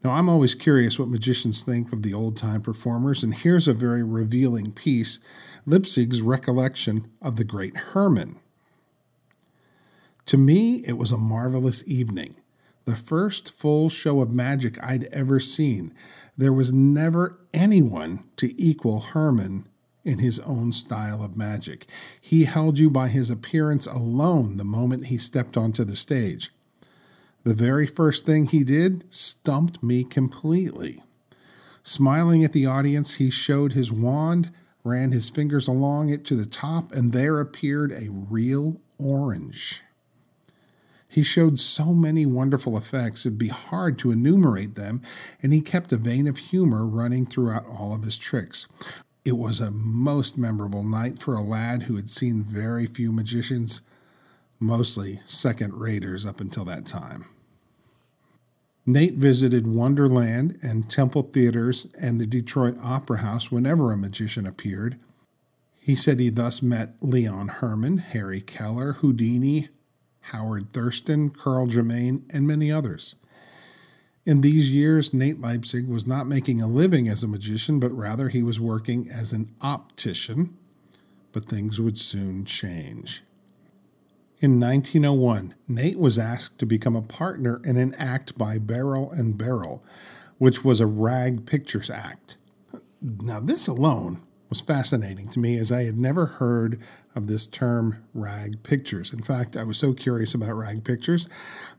Now, 0.02 0.12
I'm 0.12 0.28
always 0.28 0.54
curious 0.54 0.98
what 0.98 1.08
magicians 1.08 1.62
think 1.62 1.92
of 1.92 2.02
the 2.02 2.14
old 2.14 2.37
time 2.37 2.62
performers, 2.62 3.22
and 3.22 3.34
here's 3.34 3.68
a 3.68 3.75
very 3.75 4.02
revealing 4.02 4.72
piece 4.72 5.18
Leipzig's 5.66 6.22
recollection 6.22 7.10
of 7.20 7.37
the 7.37 7.44
great 7.44 7.76
Herrmann. 7.92 8.38
To 10.26 10.37
me, 10.37 10.84
it 10.87 10.98
was 10.98 11.10
a 11.10 11.18
marvelous 11.18 11.87
evening, 11.88 12.37
the 12.84 12.96
first 12.96 13.52
full 13.52 13.88
show 13.88 14.20
of 14.20 14.30
magic 14.30 14.82
I'd 14.82 15.04
ever 15.06 15.40
seen. 15.40 15.92
There 16.37 16.52
was 16.52 16.72
never 16.72 17.38
anyone 17.52 18.25
to 18.37 18.54
equal 18.60 19.00
Herrmann 19.00 19.66
in 20.08 20.18
his 20.18 20.40
own 20.40 20.72
style 20.72 21.22
of 21.22 21.36
magic. 21.36 21.84
He 22.20 22.44
held 22.44 22.78
you 22.78 22.88
by 22.88 23.08
his 23.08 23.30
appearance 23.30 23.86
alone 23.86 24.56
the 24.56 24.64
moment 24.64 25.06
he 25.06 25.18
stepped 25.18 25.56
onto 25.56 25.84
the 25.84 25.96
stage. 25.96 26.50
The 27.44 27.54
very 27.54 27.86
first 27.86 28.26
thing 28.26 28.46
he 28.46 28.64
did 28.64 29.04
stumped 29.14 29.82
me 29.82 30.04
completely. 30.04 31.02
Smiling 31.82 32.42
at 32.42 32.52
the 32.52 32.66
audience, 32.66 33.16
he 33.16 33.30
showed 33.30 33.72
his 33.72 33.92
wand, 33.92 34.50
ran 34.84 35.12
his 35.12 35.30
fingers 35.30 35.68
along 35.68 36.08
it 36.08 36.24
to 36.26 36.34
the 36.34 36.46
top, 36.46 36.92
and 36.92 37.12
there 37.12 37.40
appeared 37.40 37.92
a 37.92 38.10
real 38.10 38.80
orange. 38.98 39.82
He 41.08 41.22
showed 41.22 41.58
so 41.58 41.94
many 41.94 42.26
wonderful 42.26 42.76
effects, 42.76 43.24
it'd 43.24 43.38
be 43.38 43.48
hard 43.48 43.98
to 44.00 44.10
enumerate 44.10 44.74
them, 44.74 45.00
and 45.42 45.52
he 45.52 45.62
kept 45.62 45.92
a 45.92 45.96
vein 45.96 46.26
of 46.26 46.36
humor 46.36 46.86
running 46.86 47.24
throughout 47.24 47.66
all 47.66 47.94
of 47.94 48.02
his 48.02 48.18
tricks. 48.18 48.68
It 49.25 49.37
was 49.37 49.60
a 49.60 49.70
most 49.70 50.38
memorable 50.38 50.84
night 50.84 51.18
for 51.18 51.34
a 51.34 51.42
lad 51.42 51.84
who 51.84 51.96
had 51.96 52.08
seen 52.08 52.44
very 52.44 52.87
few 52.87 53.12
magicians, 53.12 53.82
mostly 54.58 55.20
second 55.26 55.75
raters 55.75 56.25
up 56.25 56.40
until 56.40 56.64
that 56.64 56.87
time. 56.87 57.26
Nate 58.87 59.14
visited 59.14 59.66
Wonderland 59.66 60.58
and 60.62 60.90
Temple 60.90 61.22
Theaters 61.22 61.87
and 62.00 62.18
the 62.18 62.26
Detroit 62.26 62.76
Opera 62.82 63.18
House 63.18 63.52
whenever 63.52 63.92
a 63.92 63.98
magician 63.98 64.46
appeared. 64.46 64.96
He 65.78 65.94
said 65.94 66.20
he 66.20 66.30
thus 66.30 66.62
met 66.62 66.94
Leon 67.02 67.48
Herrmann, 67.48 67.98
Harry 67.98 68.40
Kellar, 68.40 68.94
Houdini, 68.94 69.68
Howard 70.20 70.72
Thurston, 70.72 71.28
Karl 71.28 71.66
Germain, 71.66 72.25
and 72.32 72.46
many 72.46 72.72
others. 72.72 73.14
In 74.28 74.42
these 74.42 74.70
years, 74.70 75.14
Nate 75.14 75.40
Leipzig 75.40 75.88
was 75.88 76.06
not 76.06 76.26
making 76.26 76.61
a 76.61 76.66
living 76.66 77.08
as 77.08 77.23
a 77.23 77.26
magician, 77.26 77.80
but 77.80 77.97
rather 77.97 78.28
he 78.28 78.42
was 78.42 78.61
working 78.61 79.08
as 79.11 79.32
an 79.32 79.49
optician. 79.62 80.54
But 81.32 81.47
things 81.47 81.80
would 81.80 81.97
soon 81.97 82.44
change. 82.44 83.23
In 84.42 84.61
1901, 84.61 85.54
Nate 85.66 85.99
was 85.99 86.18
asked 86.18 86.58
to 86.58 86.66
become 86.66 86.94
a 86.94 87.00
partner 87.00 87.62
in 87.64 87.78
an 87.78 87.94
act 87.94 88.37
by 88.37 88.58
Beryl 88.58 89.11
and 89.12 89.38
Beryl, 89.38 89.82
which 90.37 90.62
was 90.62 90.78
a 90.78 90.87
rag 90.87 91.47
pictures 91.47 91.88
act. 91.88 92.37
Now, 93.00 93.40
this 93.40 93.66
alone 93.66 94.20
was 94.48 94.60
fascinating 94.60 95.28
to 95.28 95.40
me 95.40 95.56
as 95.56 95.70
I 95.70 95.84
had 95.84 95.96
never 95.96 96.26
heard 96.26 96.80
of 97.14 97.26
this 97.26 97.46
term 97.46 97.96
rag 98.14 98.62
pictures. 98.62 99.12
In 99.12 99.22
fact, 99.22 99.56
I 99.56 99.64
was 99.64 99.78
so 99.78 99.92
curious 99.92 100.34
about 100.34 100.52
rag 100.52 100.84
pictures 100.84 101.28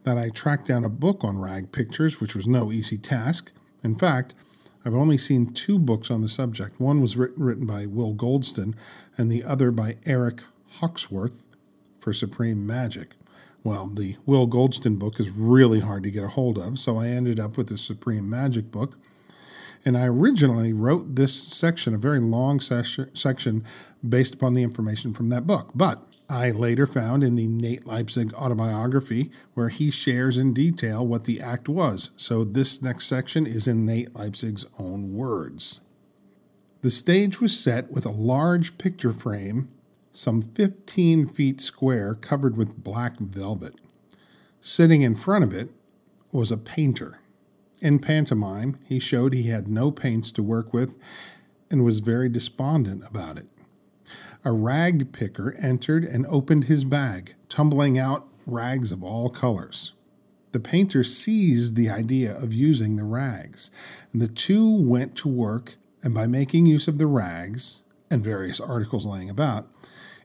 that 0.04 0.18
I 0.18 0.30
tracked 0.30 0.68
down 0.68 0.84
a 0.84 0.90
book 0.90 1.24
on 1.24 1.42
rag 1.42 1.72
pictures, 1.72 2.22
which 2.22 2.36
was 2.36 2.48
no 2.48 2.72
easy 2.72 2.98
task. 2.98 3.52
In 3.84 3.96
fact, 3.96 4.36
I've 4.86 4.96
only 4.96 5.18
seen 5.18 5.48
two 5.48 5.80
books 5.80 6.10
on 6.10 6.22
the 6.22 6.30
subject. 6.30 6.80
One 6.80 7.02
was 7.02 7.18
written, 7.18 7.44
written 7.44 7.66
by 7.66 7.86
Will 7.86 8.14
Goldston, 8.14 8.76
and 9.18 9.30
the 9.30 9.44
other 9.44 9.72
by 9.72 9.98
Eric 10.06 10.44
Hawksworth 10.74 11.46
for 12.00 12.14
Supreme 12.14 12.66
Magic. 12.66 13.16
Well, 13.64 13.88
the 13.88 14.16
Will 14.26 14.48
Goldston 14.48 14.98
book 14.98 15.20
is 15.20 15.30
really 15.32 15.82
hard 15.82 16.04
to 16.04 16.12
get 16.12 16.24
a 16.24 16.30
hold 16.30 16.58
of, 16.58 16.80
so 16.80 16.98
I 16.98 17.08
ended 17.08 17.40
up 17.40 17.58
with 17.58 17.68
the 17.68 17.78
Supreme 17.78 18.30
Magic 18.30 18.72
book 18.72 18.98
and 19.86 19.98
I 19.98 20.06
originally 20.06 20.74
wrote 20.74 21.16
this 21.16 21.34
section, 21.34 21.94
a 21.94 21.98
very 21.98 22.20
long 22.20 22.60
section 22.60 23.64
based 24.08 24.36
upon 24.36 24.54
the 24.54 24.64
information 24.64 25.14
from 25.14 25.30
that 25.30 25.48
book. 25.48 25.72
But 25.74 26.04
I 26.30 26.52
later 26.52 26.86
found 26.86 27.24
in 27.24 27.36
the 27.36 27.48
Nate 27.48 27.88
Leipzig 27.88 28.34
autobiography 28.34 29.32
where 29.56 29.70
he 29.70 29.90
shares 29.90 30.38
in 30.38 30.54
detail 30.54 31.06
what 31.06 31.24
the 31.24 31.42
act 31.42 31.68
was. 31.68 32.12
So 32.18 32.44
this 32.44 32.82
next 32.82 33.08
section 33.08 33.48
is 33.48 33.68
in 33.68 33.86
Nate 33.86 34.16
Leipzig's 34.16 34.66
own 34.78 35.16
words. 35.16 35.82
The 36.82 36.92
stage 36.92 37.42
was 37.42 37.60
set 37.60 37.92
with 37.92 38.06
a 38.06 38.12
large 38.12 38.78
picture 38.78 39.12
frame, 39.12 39.70
some 40.12 40.42
15 40.42 41.28
feet 41.28 41.60
square, 41.62 42.14
covered 42.14 42.56
with 42.56 42.84
black 42.84 43.18
velvet. 43.20 43.76
Sitting 44.62 45.02
in 45.02 45.16
front 45.16 45.44
of 45.44 45.54
it 45.54 45.70
was 46.32 46.52
a 46.52 46.58
painter. 46.58 47.20
In 47.82 48.00
pantomime, 48.00 48.78
he 48.86 49.00
showed 49.00 49.34
he 49.34 49.44
had 49.44 49.68
no 49.68 49.92
paints 49.92 50.32
to 50.32 50.44
work 50.44 50.74
with 50.74 50.98
and 51.72 51.86
was 51.86 52.02
very 52.02 52.28
despondent 52.28 53.04
about 53.10 53.38
it. 53.38 53.48
A 54.44 54.52
rag 54.52 55.12
picker 55.12 55.56
entered 55.62 56.04
and 56.04 56.26
opened 56.28 56.66
his 56.66 56.84
bag, 56.84 57.36
tumbling 57.48 57.98
out 57.98 58.28
rags 58.46 58.92
of 58.92 59.04
all 59.04 59.30
colors. 59.30 59.94
The 60.52 60.60
painter 60.60 61.04
seized 61.04 61.76
the 61.76 61.90
idea 61.90 62.36
of 62.36 62.54
using 62.54 62.96
the 62.96 63.06
rags, 63.06 63.70
and 64.12 64.22
the 64.22 64.28
two 64.28 64.82
went 64.82 65.16
to 65.18 65.28
work, 65.28 65.76
and 66.02 66.14
by 66.14 66.26
making 66.26 66.66
use 66.66 66.88
of 66.88 66.98
the 66.98 67.08
rags 67.08 67.82
and 68.10 68.24
various 68.24 68.60
articles 68.60 69.06
laying 69.06 69.30
about, 69.30 69.68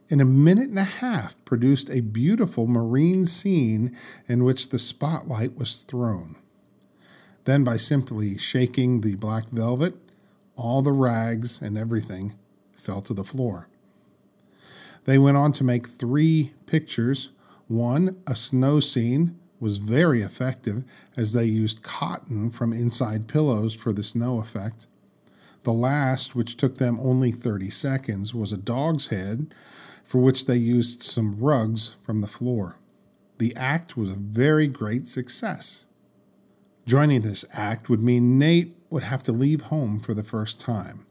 in 0.09 0.19
a 0.19 0.25
minute 0.25 0.69
and 0.69 0.79
a 0.79 0.83
half 0.83 1.43
produced 1.45 1.89
a 1.89 2.01
beautiful 2.01 2.67
marine 2.67 3.25
scene 3.25 3.95
in 4.27 4.43
which 4.43 4.69
the 4.69 4.79
spotlight 4.79 5.55
was 5.55 5.83
thrown. 5.83 6.35
Then, 7.45 7.63
by 7.63 7.77
simply 7.77 8.37
shaking 8.37 9.01
the 9.01 9.15
black 9.15 9.49
velvet, 9.49 9.95
all 10.55 10.81
the 10.81 10.91
rags 10.91 11.61
and 11.61 11.77
everything 11.77 12.33
fell 12.73 13.01
to 13.01 13.13
the 13.13 13.23
floor. 13.23 13.67
They 15.05 15.17
went 15.17 15.37
on 15.37 15.53
to 15.53 15.63
make 15.63 15.87
three 15.87 16.53
pictures. 16.65 17.29
One, 17.67 18.17
a 18.27 18.35
snow 18.35 18.79
scene, 18.79 19.39
was 19.59 19.77
very 19.77 20.21
effective 20.21 20.83
as 21.15 21.33
they 21.33 21.45
used 21.45 21.83
cotton 21.83 22.49
from 22.49 22.73
inside 22.73 23.27
pillows 23.27 23.73
for 23.73 23.93
the 23.93 24.03
snow 24.03 24.39
effect. 24.39 24.87
The 25.63 25.73
last, 25.73 26.35
which 26.35 26.57
took 26.57 26.75
them 26.75 26.99
only 26.99 27.31
30 27.31 27.69
seconds, 27.69 28.35
was 28.35 28.51
a 28.51 28.57
dog's 28.57 29.07
head 29.07 29.53
for 30.03 30.19
which 30.19 30.45
they 30.45 30.57
used 30.57 31.01
some 31.01 31.35
rugs 31.39 31.95
from 32.03 32.21
the 32.21 32.27
floor. 32.27 32.75
The 33.37 33.55
act 33.55 33.97
was 33.97 34.11
a 34.11 34.19
very 34.19 34.67
great 34.67 35.07
success. 35.07 35.85
Joining 36.85 37.21
this 37.21 37.45
act 37.51 37.89
would 37.89 38.01
mean 38.01 38.37
Nate 38.37 38.75
would 38.91 39.03
have 39.03 39.23
to 39.23 39.31
leave 39.31 39.61
home 39.63 39.99
for 39.99 40.13
the 40.13 40.23
first 40.23 40.59
time. 40.59 41.07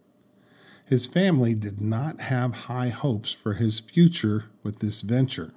His 0.86 1.06
family 1.06 1.54
did 1.54 1.80
not 1.80 2.20
have 2.20 2.66
high 2.66 2.90
hopes 2.90 3.32
for 3.32 3.54
his 3.54 3.80
future 3.80 4.44
with 4.62 4.78
this 4.78 5.02
venture. 5.02 5.52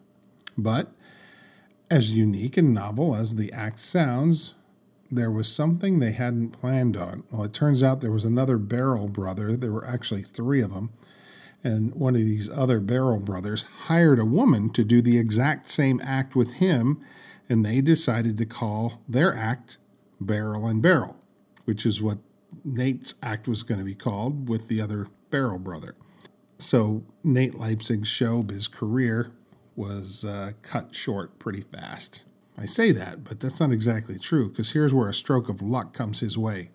But, 0.58 0.92
as 1.92 2.12
unique 2.12 2.58
and 2.58 2.74
novel 2.74 3.16
as 3.16 3.36
the 3.36 3.54
act 3.54 3.78
sounds, 3.78 4.56
there 5.12 5.30
was 5.30 5.54
something 5.54 6.00
they 6.00 6.14
hadn't 6.14 6.50
planned 6.50 6.98
on. 6.98 7.24
Well, 7.32 7.44
it 7.44 7.54
turns 7.54 7.84
out 7.84 8.02
there 8.02 8.12
was 8.12 8.26
another 8.26 8.58
Barrel 8.58 9.10
brother. 9.10 9.56
There 9.56 9.72
were 9.72 9.86
actually 9.86 10.24
three 10.24 10.62
of 10.62 10.74
them. 10.74 10.92
And 11.64 11.94
one 11.94 12.16
of 12.16 12.22
these 12.22 12.50
other 12.50 12.80
Barrel 12.80 13.20
brothers 13.20 13.64
hired 13.86 14.18
a 14.18 14.26
woman 14.26 14.72
to 14.72 14.84
do 14.84 15.02
the 15.02 15.20
exact 15.20 15.68
same 15.68 16.02
act 16.04 16.36
with 16.36 16.56
him, 16.56 17.00
and 17.48 17.64
they 17.64 17.82
decided 17.82 18.38
to 18.40 18.46
call 18.48 19.04
their 19.08 19.34
act 19.34 19.78
Barrel 20.20 20.68
and 20.68 20.82
Barrel, 20.82 21.18
which 21.66 21.86
is 21.86 22.02
what 22.02 22.20
Nate's 22.64 23.16
act 23.22 23.48
was 23.48 23.64
going 23.64 23.80
to 23.80 23.86
be 23.86 23.96
called 23.96 24.50
with 24.50 24.68
the 24.68 24.82
other 24.82 25.08
Barrel 25.30 25.60
brother. 25.60 25.96
So 26.58 27.04
Nate 27.24 27.56
Leipzig's 27.56 28.10
showbiz 28.10 28.72
career 28.72 29.32
was 29.76 30.26
uh, 30.26 30.54
cut 30.62 30.96
short 30.96 31.38
pretty 31.40 31.62
fast. 31.62 32.26
I 32.58 32.66
say 32.66 32.92
that, 32.92 33.24
but 33.24 33.40
that's 33.40 33.60
not 33.60 33.72
exactly 33.72 34.18
true 34.18 34.50
because 34.50 34.72
here's 34.72 34.94
where 34.94 35.10
a 35.10 35.14
stroke 35.14 35.48
of 35.48 35.62
luck 35.62 35.94
comes 35.94 36.22
his 36.22 36.38
way. 36.38 36.70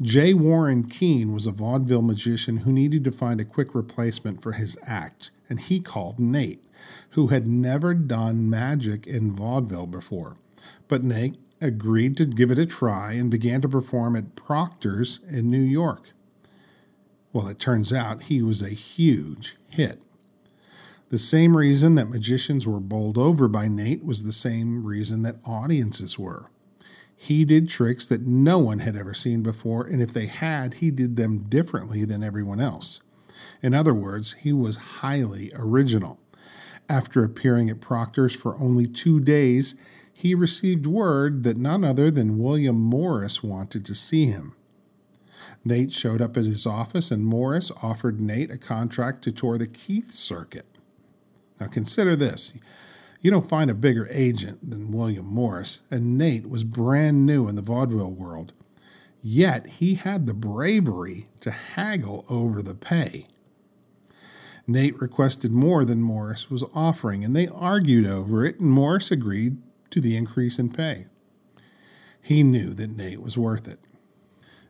J. 0.00 0.34
Warren 0.34 0.84
Keene 0.84 1.32
was 1.32 1.46
a 1.46 1.52
vaudeville 1.52 2.02
magician 2.02 2.58
who 2.58 2.72
needed 2.72 3.04
to 3.04 3.12
find 3.12 3.40
a 3.40 3.44
quick 3.44 3.74
replacement 3.74 4.42
for 4.42 4.52
his 4.52 4.76
act, 4.84 5.30
and 5.48 5.60
he 5.60 5.80
called 5.80 6.18
Nate, 6.18 6.64
who 7.10 7.28
had 7.28 7.46
never 7.46 7.94
done 7.94 8.50
magic 8.50 9.06
in 9.06 9.34
vaudeville 9.34 9.86
before. 9.86 10.36
But 10.88 11.04
Nate 11.04 11.38
agreed 11.62 12.16
to 12.16 12.24
give 12.24 12.50
it 12.50 12.58
a 12.58 12.66
try 12.66 13.12
and 13.12 13.30
began 13.30 13.60
to 13.62 13.68
perform 13.68 14.16
at 14.16 14.36
Proctor's 14.36 15.20
in 15.30 15.50
New 15.50 15.62
York. 15.62 16.10
Well, 17.32 17.48
it 17.48 17.58
turns 17.58 17.92
out 17.92 18.24
he 18.24 18.42
was 18.42 18.60
a 18.60 18.70
huge 18.70 19.56
hit. 19.70 20.02
The 21.08 21.18
same 21.18 21.56
reason 21.56 21.94
that 21.94 22.08
magicians 22.08 22.66
were 22.66 22.80
bowled 22.80 23.18
over 23.18 23.46
by 23.46 23.68
Nate 23.68 24.04
was 24.04 24.22
the 24.22 24.32
same 24.32 24.86
reason 24.86 25.22
that 25.22 25.36
audiences 25.46 26.18
were. 26.18 26.46
He 27.14 27.44
did 27.44 27.68
tricks 27.68 28.06
that 28.06 28.22
no 28.22 28.58
one 28.58 28.80
had 28.80 28.96
ever 28.96 29.14
seen 29.14 29.42
before, 29.42 29.86
and 29.86 30.02
if 30.02 30.12
they 30.12 30.26
had, 30.26 30.74
he 30.74 30.90
did 30.90 31.16
them 31.16 31.44
differently 31.44 32.04
than 32.04 32.24
everyone 32.24 32.60
else. 32.60 33.00
In 33.62 33.74
other 33.74 33.94
words, 33.94 34.32
he 34.40 34.52
was 34.52 34.98
highly 35.00 35.52
original. 35.54 36.18
After 36.88 37.22
appearing 37.22 37.70
at 37.70 37.80
Proctor's 37.80 38.34
for 38.34 38.56
only 38.56 38.86
two 38.86 39.20
days, 39.20 39.76
he 40.12 40.34
received 40.34 40.86
word 40.86 41.42
that 41.42 41.56
none 41.56 41.84
other 41.84 42.10
than 42.10 42.38
William 42.38 42.80
Morris 42.80 43.42
wanted 43.42 43.84
to 43.86 43.94
see 43.94 44.26
him. 44.26 44.54
Nate 45.64 45.92
showed 45.92 46.20
up 46.20 46.36
at 46.36 46.44
his 46.44 46.66
office, 46.66 47.10
and 47.10 47.24
Morris 47.24 47.70
offered 47.82 48.20
Nate 48.20 48.50
a 48.50 48.58
contract 48.58 49.22
to 49.22 49.32
tour 49.32 49.58
the 49.58 49.66
Keith 49.66 50.10
circuit. 50.10 50.66
Now, 51.60 51.68
consider 51.68 52.16
this 52.16 52.58
you 53.20 53.30
don't 53.30 53.48
find 53.48 53.70
a 53.70 53.74
bigger 53.74 54.08
agent 54.10 54.68
than 54.68 54.90
William 54.90 55.26
Morris, 55.26 55.82
and 55.90 56.18
Nate 56.18 56.48
was 56.48 56.64
brand 56.64 57.24
new 57.24 57.48
in 57.48 57.54
the 57.54 57.62
vaudeville 57.62 58.10
world. 58.10 58.52
Yet 59.22 59.66
he 59.66 59.94
had 59.94 60.26
the 60.26 60.34
bravery 60.34 61.26
to 61.40 61.52
haggle 61.52 62.24
over 62.28 62.60
the 62.60 62.74
pay. 62.74 63.26
Nate 64.66 65.00
requested 65.00 65.52
more 65.52 65.84
than 65.84 66.02
Morris 66.02 66.50
was 66.50 66.64
offering, 66.74 67.24
and 67.24 67.34
they 67.34 67.46
argued 67.46 68.06
over 68.06 68.44
it, 68.44 68.58
and 68.58 68.70
Morris 68.70 69.12
agreed 69.12 69.58
to 69.92 70.00
the 70.00 70.16
increase 70.16 70.58
in 70.58 70.70
pay. 70.70 71.06
He 72.20 72.42
knew 72.42 72.74
that 72.74 72.96
Nate 72.96 73.22
was 73.22 73.38
worth 73.38 73.68
it. 73.68 73.78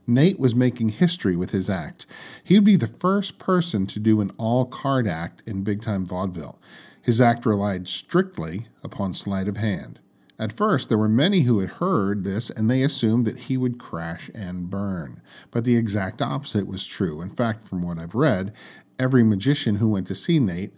Nate 0.06 0.38
was 0.38 0.56
making 0.56 0.90
history 0.90 1.36
with 1.36 1.50
his 1.50 1.70
act. 1.70 2.06
He 2.42 2.54
would 2.54 2.64
be 2.64 2.76
the 2.76 2.88
first 2.88 3.38
person 3.38 3.86
to 3.86 4.00
do 4.00 4.20
an 4.20 4.32
all 4.36 4.64
card 4.64 5.06
act 5.06 5.42
in 5.46 5.62
big 5.62 5.82
time 5.82 6.04
vaudeville. 6.04 6.60
His 7.00 7.20
act 7.20 7.46
relied 7.46 7.86
strictly 7.88 8.66
upon 8.82 9.14
sleight 9.14 9.48
of 9.48 9.56
hand. 9.56 10.00
At 10.38 10.52
first, 10.52 10.88
there 10.88 10.98
were 10.98 11.08
many 11.08 11.42
who 11.42 11.60
had 11.60 11.70
heard 11.70 12.24
this 12.24 12.50
and 12.50 12.68
they 12.68 12.82
assumed 12.82 13.26
that 13.26 13.42
he 13.42 13.56
would 13.56 13.78
crash 13.78 14.28
and 14.34 14.68
burn. 14.68 15.22
But 15.52 15.64
the 15.64 15.76
exact 15.76 16.20
opposite 16.20 16.66
was 16.66 16.84
true. 16.84 17.20
In 17.20 17.30
fact, 17.30 17.68
from 17.68 17.82
what 17.82 17.98
I've 17.98 18.16
read, 18.16 18.52
every 18.98 19.22
magician 19.22 19.76
who 19.76 19.90
went 19.90 20.08
to 20.08 20.16
see 20.16 20.40
Nate 20.40 20.72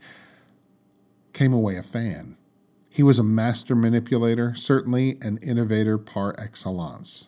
came 1.33 1.55
away 1.55 1.77
a 1.77 1.83
fan. 1.83 2.37
He 2.95 3.03
was 3.03 3.19
a 3.19 3.25
master 3.25 3.75
manipulator, 3.75 4.55
certainly 4.55 5.19
an 5.21 5.39
innovator 5.39 5.99
par 5.99 6.33
excellence. 6.39 7.27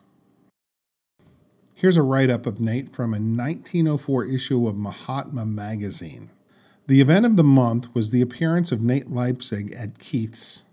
Here's 1.75 1.97
a 1.97 2.05
write 2.05 2.31
up 2.31 2.47
of 2.47 2.61
Nate 2.61 2.89
from 2.89 3.13
a 3.13 3.19
1904 3.19 4.27
issue 4.27 4.69
of 4.69 4.77
Mahatma 4.77 5.45
magazine. 5.45 6.31
The 6.87 7.01
event 7.01 7.27
of 7.27 7.37
the 7.37 7.43
month 7.43 7.97
was 7.97 8.13
the 8.13 8.23
appearance 8.23 8.71
of 8.71 8.81
Nate 8.81 9.11
Leipzig 9.11 9.73
at 9.73 9.99
Keith's. 9.99 10.67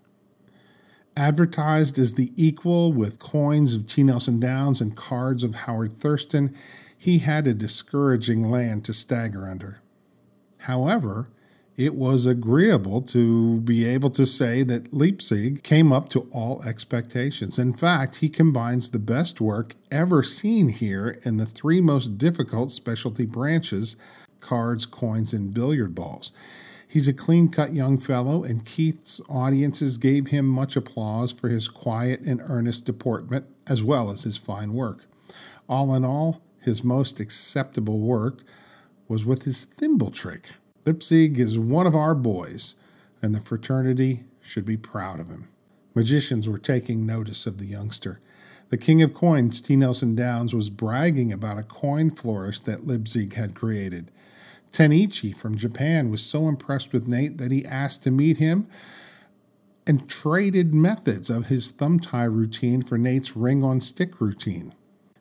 Advertised 1.17 1.97
as 1.97 2.13
the 2.13 2.31
equal 2.35 2.93
with 2.93 3.17
coins 3.17 3.73
of 3.73 3.87
T. 3.87 4.03
Nelson 4.03 4.39
Downs 4.39 4.79
and 4.79 4.95
cards 4.95 5.43
of 5.43 5.55
Howard 5.55 5.93
Thurston, 5.93 6.55
he 6.95 7.17
had 7.17 7.47
a 7.47 7.55
discouraging 7.55 8.47
land 8.47 8.85
to 8.85 8.93
stagger 8.93 9.47
under. 9.47 9.79
However, 10.59 11.29
it 11.75 11.95
was 11.95 12.25
agreeable 12.27 13.01
to 13.01 13.59
be 13.61 13.85
able 13.85 14.11
to 14.11 14.25
say 14.25 14.61
that 14.63 14.93
Leipzig 14.93 15.63
came 15.63 15.91
up 15.91 16.07
to 16.09 16.27
all 16.31 16.61
expectations. 16.63 17.57
In 17.57 17.73
fact, 17.73 18.17
he 18.17 18.29
combines 18.29 18.91
the 18.91 18.99
best 18.99 19.41
work 19.41 19.73
ever 19.91 20.21
seen 20.21 20.69
here 20.69 21.19
in 21.23 21.37
the 21.37 21.47
three 21.47 21.81
most 21.81 22.17
difficult 22.17 22.71
specialty 22.71 23.25
branches 23.25 23.95
cards, 24.39 24.85
coins, 24.85 25.33
and 25.33 25.53
billiard 25.53 25.95
balls. 25.95 26.33
He's 26.85 27.07
a 27.07 27.13
clean 27.13 27.47
cut 27.47 27.73
young 27.73 27.97
fellow, 27.97 28.43
and 28.43 28.65
Keith's 28.65 29.21
audiences 29.29 29.97
gave 29.97 30.27
him 30.27 30.45
much 30.45 30.75
applause 30.75 31.31
for 31.31 31.47
his 31.47 31.69
quiet 31.69 32.21
and 32.21 32.41
earnest 32.43 32.85
deportment 32.85 33.47
as 33.67 33.81
well 33.81 34.11
as 34.11 34.23
his 34.23 34.37
fine 34.37 34.73
work. 34.73 35.05
All 35.67 35.95
in 35.95 36.03
all, 36.03 36.41
his 36.59 36.83
most 36.83 37.19
acceptable 37.19 37.99
work 37.99 38.43
was 39.07 39.25
with 39.25 39.43
his 39.43 39.65
thimble 39.65 40.11
trick. 40.11 40.51
Leipzig 40.85 41.39
is 41.39 41.57
one 41.57 41.87
of 41.87 41.95
our 41.95 42.13
boys, 42.13 42.75
and 43.21 43.33
the 43.33 43.39
fraternity 43.39 44.25
should 44.41 44.65
be 44.65 44.75
proud 44.75 45.19
of 45.19 45.29
him. 45.29 45.47
Magicians 45.95 46.49
were 46.49 46.57
taking 46.57 47.05
notice 47.05 47.45
of 47.45 47.57
the 47.57 47.65
youngster. 47.65 48.19
The 48.69 48.77
king 48.77 49.01
of 49.01 49.13
coins, 49.13 49.61
T. 49.61 49.75
Nelson 49.75 50.15
Downs, 50.15 50.53
was 50.53 50.69
bragging 50.69 51.31
about 51.31 51.59
a 51.59 51.63
coin 51.63 52.09
flourish 52.09 52.59
that 52.61 52.85
Leipzig 52.85 53.35
had 53.35 53.55
created. 53.55 54.11
Tenichi 54.71 55.33
from 55.33 55.55
Japan 55.55 56.09
was 56.09 56.25
so 56.25 56.47
impressed 56.47 56.91
with 56.91 57.07
Nate 57.07 57.37
that 57.37 57.51
he 57.51 57.65
asked 57.65 58.03
to 58.03 58.11
meet 58.11 58.37
him 58.37 58.67
and 59.85 60.09
traded 60.09 60.73
methods 60.73 61.29
of 61.29 61.47
his 61.47 61.71
thumb 61.71 61.99
tie 61.99 62.23
routine 62.23 62.81
for 62.81 62.97
Nate's 62.97 63.37
ring 63.37 63.63
on 63.63 63.79
stick 63.79 64.19
routine. 64.19 64.73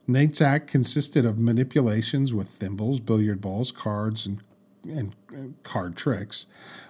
Nate's 0.07 0.41
act 0.41 0.69
consisted 0.69 1.25
of 1.27 1.39
manipulations 1.39 2.35
with 2.35 2.49
thimbles, 2.49 2.99
billiard 2.99 3.41
balls, 3.41 3.71
cards, 3.71 4.27
and 4.27 4.41
and 4.85 5.15
card 5.63 5.97
tricks, 5.97 6.47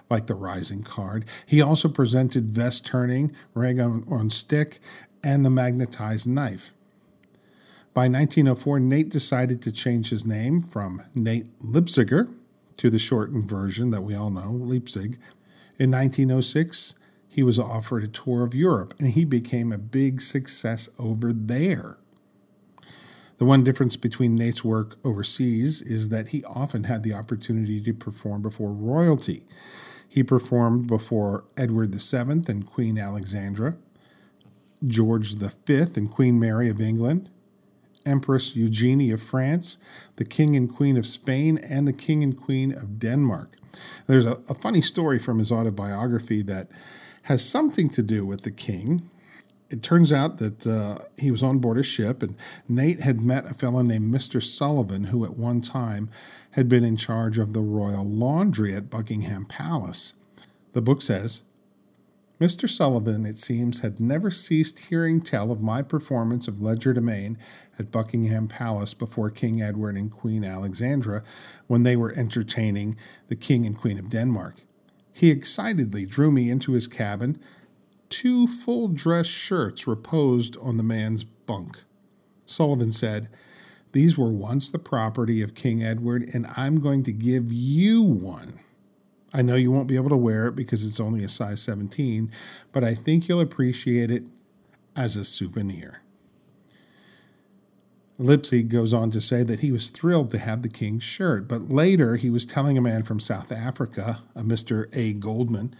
like 0.09 0.27
the 0.27 0.35
rising 0.35 0.83
card. 0.83 1.25
He 1.45 1.61
also 1.61 1.89
presented 1.89 2.51
vest 2.51 2.85
turning, 2.85 3.31
ring 3.53 3.79
on, 3.79 4.05
on 4.09 4.29
stick, 4.29 4.79
and 5.23 5.45
the 5.45 5.49
magnetized 5.49 6.27
knife. 6.27 6.73
By 7.93 8.07
1904, 8.07 8.79
Nate 8.79 9.09
decided 9.09 9.61
to 9.61 9.71
change 9.71 10.09
his 10.09 10.25
name 10.25 10.59
from 10.59 11.03
Nate 11.13 11.47
Leipziger 11.59 12.33
to 12.77 12.89
the 12.89 12.97
shortened 12.97 13.47
version 13.47 13.91
that 13.91 14.01
we 14.01 14.15
all 14.15 14.31
know, 14.31 14.49
Leipzig. 14.49 15.17
In 15.77 15.91
1906, 15.91 16.95
he 17.27 17.43
was 17.43 17.59
offered 17.59 18.03
a 18.03 18.07
tour 18.07 18.43
of 18.43 18.55
Europe 18.55 18.93
and 18.99 19.09
he 19.09 19.25
became 19.25 19.71
a 19.71 19.77
big 19.77 20.21
success 20.21 20.89
over 20.99 21.31
there. 21.33 21.97
The 23.37 23.45
one 23.45 23.63
difference 23.63 23.97
between 23.97 24.35
Nate's 24.35 24.63
work 24.63 24.95
overseas 25.03 25.81
is 25.81 26.09
that 26.09 26.29
he 26.29 26.43
often 26.43 26.85
had 26.85 27.03
the 27.03 27.13
opportunity 27.13 27.81
to 27.81 27.93
perform 27.93 28.41
before 28.41 28.71
royalty. 28.71 29.43
He 30.07 30.23
performed 30.23 30.87
before 30.87 31.45
Edward 31.57 31.95
VII 31.95 32.43
and 32.47 32.65
Queen 32.65 32.99
Alexandra, 32.99 33.77
George 34.85 35.35
V 35.35 35.85
and 35.95 36.11
Queen 36.11 36.39
Mary 36.39 36.69
of 36.69 36.79
England, 36.79 37.29
Empress 38.05 38.55
Eugenie 38.55 39.11
of 39.11 39.21
France, 39.21 39.77
the 40.17 40.25
King 40.25 40.55
and 40.55 40.73
Queen 40.73 40.97
of 40.97 41.05
Spain, 41.05 41.57
and 41.57 41.87
the 41.87 41.93
King 41.93 42.21
and 42.21 42.37
Queen 42.37 42.71
of 42.73 42.99
Denmark. 42.99 43.57
There's 44.07 44.25
a, 44.25 44.39
a 44.49 44.53
funny 44.53 44.81
story 44.81 45.17
from 45.17 45.39
his 45.39 45.51
autobiography 45.51 46.43
that 46.43 46.69
has 47.23 47.43
something 47.43 47.89
to 47.89 48.03
do 48.03 48.25
with 48.25 48.41
the 48.41 48.51
king 48.51 49.09
it 49.73 49.81
turns 49.81 50.13
out 50.13 50.37
that 50.37 50.67
uh, 50.67 50.99
he 51.17 51.31
was 51.31 51.41
on 51.41 51.57
board 51.57 51.79
a 51.79 51.83
ship, 51.83 52.21
and 52.21 52.35
Nate 52.69 53.01
had 53.01 53.19
met 53.19 53.49
a 53.49 53.55
fellow 53.55 53.81
named 53.81 54.13
Mr. 54.13 54.41
Sullivan, 54.41 55.05
who 55.05 55.25
at 55.25 55.35
one 55.35 55.61
time 55.61 56.11
had 56.51 56.69
been 56.69 56.83
in 56.83 56.95
charge 56.95 57.39
of 57.39 57.53
the 57.53 57.61
royal 57.61 58.05
laundry 58.07 58.75
at 58.75 58.91
Buckingham 58.91 59.45
Palace. 59.45 60.13
The 60.73 60.81
book 60.83 61.01
says 61.01 61.41
Mr. 62.39 62.69
Sullivan, 62.69 63.25
it 63.25 63.39
seems, 63.39 63.79
had 63.79 63.99
never 63.99 64.29
ceased 64.29 64.89
hearing 64.89 65.19
tell 65.19 65.51
of 65.51 65.59
my 65.59 65.81
performance 65.81 66.47
of 66.47 66.55
Legerdemain 66.55 67.39
at 67.79 67.91
Buckingham 67.91 68.47
Palace 68.47 68.93
before 68.93 69.31
King 69.31 69.59
Edward 69.59 69.95
and 69.95 70.11
Queen 70.11 70.43
Alexandra 70.43 71.23
when 71.65 71.81
they 71.81 71.95
were 71.95 72.13
entertaining 72.15 72.95
the 73.27 73.35
King 73.35 73.65
and 73.65 73.75
Queen 73.75 73.97
of 73.97 74.11
Denmark. 74.11 74.53
He 75.11 75.31
excitedly 75.31 76.05
drew 76.05 76.29
me 76.29 76.51
into 76.51 76.73
his 76.73 76.87
cabin 76.87 77.39
two 78.13 78.45
full 78.45 78.89
dress 78.89 79.25
shirts 79.25 79.87
reposed 79.87 80.55
on 80.57 80.77
the 80.77 80.83
man's 80.83 81.23
bunk. 81.23 81.83
Sullivan 82.45 82.91
said, 82.91 83.27
These 83.91 84.19
were 84.19 84.31
once 84.31 84.69
the 84.69 84.77
property 84.77 85.41
of 85.41 85.55
King 85.55 85.83
Edward, 85.83 86.29
and 86.31 86.45
I'm 86.55 86.79
going 86.79 87.01
to 87.03 87.11
give 87.11 87.51
you 87.51 88.03
one. 88.03 88.59
I 89.33 89.41
know 89.41 89.55
you 89.55 89.71
won't 89.71 89.87
be 89.87 89.95
able 89.95 90.09
to 90.09 90.15
wear 90.15 90.47
it 90.47 90.55
because 90.55 90.85
it's 90.85 90.99
only 90.99 91.23
a 91.23 91.27
size 91.27 91.63
17, 91.63 92.29
but 92.71 92.83
I 92.83 92.93
think 92.93 93.27
you'll 93.27 93.41
appreciate 93.41 94.11
it 94.11 94.27
as 94.95 95.17
a 95.17 95.23
souvenir. 95.23 96.01
Leipzig 98.19 98.69
goes 98.69 98.93
on 98.93 99.09
to 99.09 99.19
say 99.19 99.41
that 99.41 99.61
he 99.61 99.71
was 99.71 99.89
thrilled 99.89 100.29
to 100.29 100.37
have 100.37 100.61
the 100.61 100.69
king's 100.69 101.01
shirt, 101.01 101.47
but 101.47 101.69
later 101.69 102.15
he 102.15 102.29
was 102.29 102.45
telling 102.45 102.77
a 102.77 102.81
man 102.81 103.01
from 103.01 103.19
South 103.19 103.51
Africa, 103.51 104.19
a 104.35 104.43
Mr. 104.43 104.85
A. 104.93 105.13
Goldman, 105.13 105.75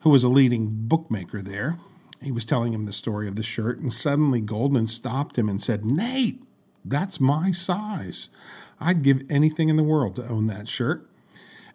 who 0.00 0.10
was 0.10 0.24
a 0.24 0.28
leading 0.28 0.70
bookmaker 0.72 1.42
there. 1.42 1.76
He 2.22 2.32
was 2.32 2.44
telling 2.44 2.72
him 2.72 2.86
the 2.86 2.92
story 2.92 3.28
of 3.28 3.36
the 3.36 3.42
shirt, 3.42 3.78
and 3.78 3.92
suddenly 3.92 4.40
Goldman 4.40 4.86
stopped 4.86 5.38
him 5.38 5.48
and 5.48 5.60
said, 5.60 5.84
Nate, 5.84 6.42
that's 6.84 7.20
my 7.20 7.50
size. 7.52 8.30
I'd 8.80 9.02
give 9.02 9.22
anything 9.30 9.68
in 9.68 9.76
the 9.76 9.84
world 9.84 10.16
to 10.16 10.28
own 10.28 10.46
that 10.48 10.68
shirt. 10.68 11.08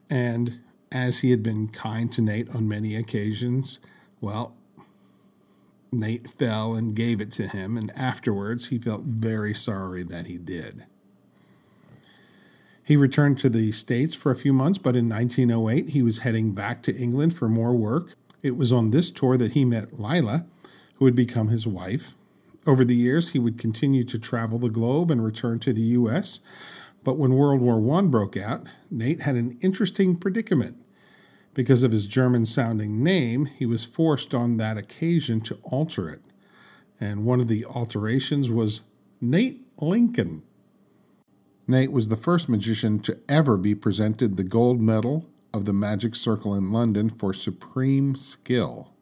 And 0.10 0.60
as 0.92 1.20
he 1.20 1.32
had 1.32 1.44
been 1.44 1.68
kind 1.68 2.12
to 2.14 2.22
Nate 2.22 2.54
on 2.54 2.68
many 2.68 2.96
occasions, 2.96 3.80
well, 4.22 4.56
Nate 5.92 6.30
fell 6.30 6.76
and 6.76 6.96
gave 6.96 7.22
it 7.22 7.32
to 7.32 7.48
him, 7.48 7.78
and 7.78 7.92
afterwards 7.96 8.70
he 8.70 8.80
felt 8.80 9.04
very 9.04 9.54
sorry 9.54 10.04
that 10.04 10.28
he 10.28 10.38
did. 10.38 10.86
He 12.84 12.98
returned 12.98 13.39
to 13.39 13.50
the 13.50 13.72
States 13.72 14.13
for 14.13 14.32
a 14.32 14.36
few 14.36 14.52
months, 14.52 14.78
but 14.78 14.96
in 14.96 15.08
1908 15.08 15.89
he 15.89 16.02
was 16.02 16.19
heading 16.19 16.52
back 16.52 16.82
to 16.84 16.96
England 16.96 17.36
for 17.36 17.48
more 17.48 17.74
work. 17.74 18.15
It 18.43 18.58
was 18.58 18.74
on 18.74 18.91
this 18.91 19.10
tour 19.10 19.38
that 19.38 19.54
he 19.54 19.63
met 19.63 20.00
Lila, 20.00 20.46
who 20.96 21.06
would 21.06 21.15
become 21.15 21.48
his 21.48 21.65
wife. 21.65 22.13
Over 22.65 22.86
the 22.86 22.96
years, 22.96 23.32
he 23.32 23.39
would 23.39 23.58
continue 23.58 24.04
to 24.06 24.19
travel 24.19 24.58
the 24.58 24.69
globe 24.69 25.12
and 25.12 25.24
return 25.24 25.60
to 25.60 25.74
the 25.74 25.82
U.S. 25.82 26.39
But 27.04 27.17
when 27.17 27.34
World 27.34 27.62
War 27.62 27.98
I 27.98 28.02
broke 28.04 28.38
out, 28.38 28.63
Nate 28.89 29.22
had 29.22 29.36
an 29.36 29.58
interesting 29.62 30.17
predicament. 30.17 30.78
Because 31.54 31.84
of 31.84 31.91
his 31.91 32.06
German 32.06 32.46
sounding 32.46 33.04
name, 33.04 33.46
he 33.46 33.65
was 33.65 33.86
forced 33.86 34.34
on 34.34 34.58
that 34.58 34.78
occasion 34.78 35.41
to 35.41 35.60
alter 35.63 36.10
it. 36.10 36.22
And 37.00 37.26
one 37.26 37.39
of 37.39 37.48
the 37.48 37.65
alterations 37.65 38.50
was 38.50 38.86
Nate 39.19 39.62
Lincoln. 39.82 40.43
Nate 41.67 41.91
was 41.91 42.10
the 42.10 42.17
first 42.17 42.49
magician 42.49 42.99
to 42.99 43.17
ever 43.30 43.58
be 43.58 43.73
presented 43.73 44.36
the 44.36 44.43
gold 44.43 44.82
medal 44.82 45.30
of 45.54 45.65
the 45.65 45.73
Magic 45.73 46.15
Circle 46.15 46.56
in 46.56 46.71
London 46.71 47.10
for 47.10 47.34
supreme 47.34 48.15
skill. 48.15 48.93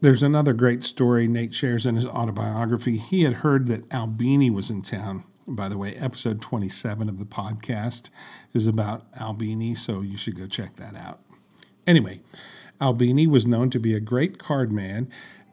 There's 0.00 0.22
another 0.22 0.52
great 0.52 0.82
story 0.82 1.26
Nate 1.26 1.54
shares 1.54 1.86
in 1.86 1.94
his 1.94 2.06
autobiography. 2.06 2.96
He 2.96 3.22
had 3.22 3.34
heard 3.34 3.66
that 3.68 3.92
Albini 3.92 4.50
was 4.50 4.70
in 4.70 4.82
town. 4.82 5.24
By 5.46 5.68
the 5.68 5.78
way, 5.78 5.94
episode 5.94 6.40
27 6.40 7.08
of 7.08 7.18
the 7.18 7.24
podcast 7.24 8.10
is 8.52 8.66
about 8.66 9.06
Albini, 9.18 9.74
so 9.74 10.02
you 10.02 10.18
should 10.18 10.36
go 10.36 10.46
check 10.46 10.76
that 10.76 10.94
out. 10.94 11.20
Anyway, 11.86 12.20
Albini 12.80 13.26
was 13.26 13.46
known 13.46 13.70
to 13.70 13.80
be 13.80 13.94
a 13.94 14.00
great 14.00 14.38
card 14.38 14.70
man 14.70 15.08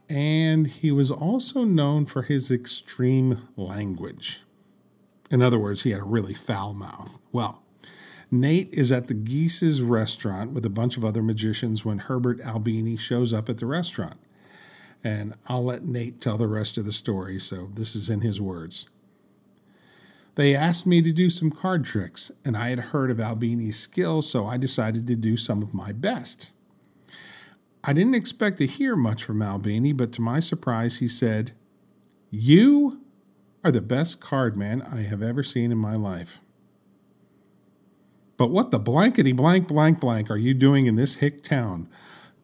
and 0.10 0.68
he 0.68 0.92
was 0.92 1.12
also 1.12 1.64
known 1.64 2.06
for 2.06 2.22
his 2.22 2.52
extreme 2.52 3.48
language. 3.58 4.42
In 5.30 5.42
other 5.42 5.60
words, 5.60 5.84
he 5.84 5.92
had 5.92 6.02
a 6.02 6.06
really 6.06 6.34
foul 6.34 6.74
mouth. 6.74 7.20
Well, 7.32 7.64
Nate 8.30 8.74
is 8.74 8.92
at 8.92 9.08
the 9.08 9.14
Geese's 9.14 9.82
restaurant 9.82 10.52
with 10.52 10.66
a 10.66 10.70
bunch 10.70 10.98
of 10.98 11.06
other 11.06 11.24
magicians 11.24 11.86
when 11.86 12.00
Herbert 12.00 12.42
Albini 12.42 12.98
shows 12.98 13.34
up 13.34 13.48
at 13.50 13.58
the 13.58 13.66
restaurant. 13.66 14.18
And 15.04 15.36
I'll 15.48 15.64
let 15.64 15.84
Nate 15.84 16.20
tell 16.20 16.38
the 16.38 16.48
rest 16.48 16.78
of 16.78 16.86
the 16.86 16.92
story, 16.92 17.40
so 17.40 17.70
this 17.74 17.96
is 17.96 18.10
in 18.10 18.22
his 18.22 18.42
words. 18.42 18.88
They 20.36 20.56
asked 20.56 20.86
me 20.86 21.02
to 21.02 21.12
do 21.12 21.30
some 21.30 21.50
card 21.50 21.86
tricks, 21.86 22.32
and 22.46 22.56
I 22.58 22.70
had 22.70 22.80
heard 22.80 23.10
of 23.10 23.20
Albini's 23.20 23.80
skills, 23.80 24.30
so 24.30 24.46
I 24.46 24.58
decided 24.58 25.08
to 25.08 25.16
do 25.16 25.36
some 25.38 25.64
of 25.64 25.74
my 25.74 25.92
best. 25.92 26.54
I 27.84 27.94
didn't 27.94 28.16
expect 28.16 28.58
to 28.58 28.68
hear 28.68 28.96
much 28.96 29.24
from 29.24 29.42
Albini, 29.42 29.94
but 29.94 30.12
to 30.14 30.22
my 30.22 30.40
surprise, 30.40 31.00
he 31.00 31.08
said, 31.08 31.54
You 32.30 33.02
are 33.68 33.72
the 33.72 33.82
best 33.82 34.22
card 34.22 34.56
man 34.56 34.82
I 34.82 35.02
have 35.02 35.22
ever 35.22 35.44
seen 35.44 35.74
in 35.74 35.78
my 35.78 35.98
life. 35.98 36.40
But 38.38 38.50
what 38.50 38.72
the 38.72 38.80
blankety 38.80 39.34
blank 39.34 39.68
blank 39.68 40.00
blank 40.00 40.32
are 40.32 40.38
you 40.38 40.54
doing 40.54 40.86
in 40.86 40.96
this 40.96 41.16
hick 41.16 41.44
town? 41.44 41.90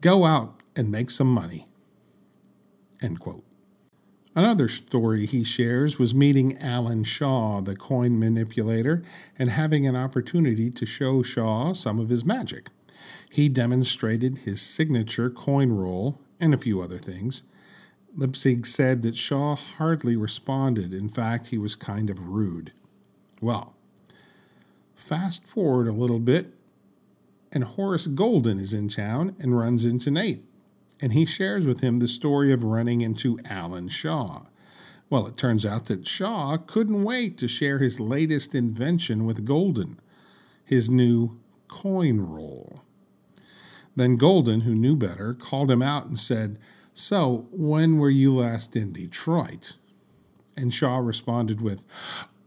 Go 0.02 0.26
out 0.26 0.62
and 0.76 0.90
make 0.90 1.10
some 1.10 1.32
money. 1.32 1.64
End 3.02 3.20
quote. 3.20 3.42
Another 4.36 4.68
story 4.68 5.24
he 5.24 5.44
shares 5.44 5.98
was 5.98 6.14
meeting 6.14 6.58
Alan 6.58 7.04
Shaw, 7.04 7.62
the 7.62 7.74
coin 7.74 8.18
manipulator, 8.18 9.02
and 9.38 9.48
having 9.48 9.86
an 9.86 9.96
opportunity 9.96 10.70
to 10.72 10.84
show 10.84 11.22
Shaw 11.22 11.72
some 11.72 11.98
of 11.98 12.10
his 12.10 12.26
magic. 12.26 12.68
He 13.30 13.48
demonstrated 13.48 14.40
his 14.40 14.60
signature 14.60 15.30
coin 15.30 15.72
roll 15.72 16.20
and 16.38 16.52
a 16.52 16.58
few 16.58 16.82
other 16.82 16.98
things. 16.98 17.44
Leipzig 18.16 18.66
said 18.66 19.02
that 19.02 19.16
Shaw 19.16 19.56
hardly 19.56 20.16
responded. 20.16 20.94
In 20.94 21.08
fact, 21.08 21.48
he 21.48 21.58
was 21.58 21.74
kind 21.74 22.10
of 22.10 22.28
rude. 22.28 22.72
Well, 23.40 23.74
fast 24.94 25.48
forward 25.48 25.88
a 25.88 25.92
little 25.92 26.20
bit, 26.20 26.54
and 27.52 27.64
Horace 27.64 28.06
Goldin 28.06 28.58
is 28.58 28.72
in 28.72 28.88
town 28.88 29.34
and 29.40 29.58
runs 29.58 29.84
into 29.84 30.10
Nate 30.10 30.44
and 31.00 31.12
he 31.12 31.26
shares 31.26 31.66
with 31.66 31.80
him 31.80 31.98
the 31.98 32.08
story 32.08 32.52
of 32.52 32.64
running 32.64 33.00
into 33.00 33.38
Alan 33.44 33.88
Shaw. 33.88 34.42
Well, 35.10 35.26
it 35.26 35.36
turns 35.36 35.66
out 35.66 35.86
that 35.86 36.08
Shaw 36.08 36.56
couldn't 36.56 37.04
wait 37.04 37.36
to 37.38 37.48
share 37.48 37.78
his 37.78 38.00
latest 38.00 38.54
invention 38.54 39.26
with 39.26 39.46
Goldin, 39.46 39.98
his 40.64 40.88
new 40.88 41.38
coin 41.68 42.20
roll. 42.20 42.82
Then 43.94 44.18
Goldin, 44.18 44.62
who 44.62 44.74
knew 44.74 44.96
better, 44.96 45.34
called 45.34 45.70
him 45.70 45.82
out 45.82 46.06
and 46.06 46.18
said, 46.18 46.58
So, 46.94 47.48
when 47.50 47.98
were 47.98 48.10
you 48.10 48.32
last 48.32 48.76
in 48.76 48.92
Detroit? 48.92 49.76
And 50.56 50.72
Shaw 50.72 50.98
responded 50.98 51.60
with, 51.60 51.84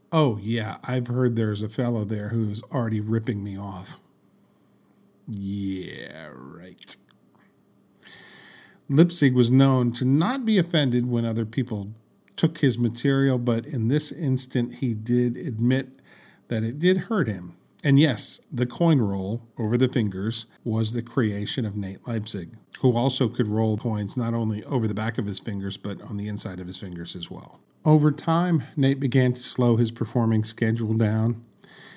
Oh, 0.10 0.40
yeah, 0.42 0.78
I've 0.86 1.08
heard 1.08 1.36
there's 1.36 1.62
a 1.62 1.68
fellow 1.68 2.06
there 2.06 2.30
who's 2.30 2.64
already 2.72 3.02
ripping 3.02 3.44
me 3.44 3.58
off. 3.58 4.00
Yeah, 5.30 6.30
right. 6.34 6.96
Leipzig 8.90 9.34
was 9.36 9.52
known 9.52 9.92
to 9.92 10.06
not 10.06 10.46
be 10.46 10.58
offended 10.58 11.10
when 11.10 11.26
other 11.26 11.46
people 11.46 11.90
took 12.38 12.60
his 12.60 12.78
material, 12.78 13.38
but 13.38 13.66
in 13.66 13.90
this 13.90 14.14
instant, 14.14 14.76
he 14.76 14.94
did 14.94 15.36
admit 15.36 15.90
that 16.48 16.64
it 16.64 16.80
did 16.80 16.98
hurt 16.98 17.28
him. 17.28 17.57
And 17.84 18.00
yes, 18.00 18.42
the 18.52 18.66
coin 18.66 19.00
roll 19.00 19.42
over 19.58 19.78
the 19.78 19.88
fingers 19.88 20.48
was 20.63 20.94
the 20.94 21.02
creation 21.02 21.66
of 21.66 21.76
Nate 21.76 22.08
Leipzig, 22.08 22.56
who 22.80 22.96
also 22.96 23.28
could 23.30 23.48
roll 23.48 23.78
coins 23.78 24.18
not 24.18 24.34
only 24.34 24.63
over 24.63 24.88
the 24.88 24.94
back 24.94 25.18
of 25.18 25.26
his 25.26 25.40
fingers, 25.40 25.78
but 25.78 26.02
on 26.02 26.18
the 26.18 26.28
inside 26.28 26.60
of 26.60 26.68
his 26.68 26.78
fingers 26.78 27.16
as 27.16 27.30
well. 27.30 27.60
Over 27.86 28.12
time, 28.12 28.63
Nate 28.76 29.00
began 29.00 29.34
to 29.34 29.44
slow 29.44 29.78
his 29.78 29.92
performing 29.92 30.44
schedule 30.44 30.94
down. 30.96 31.46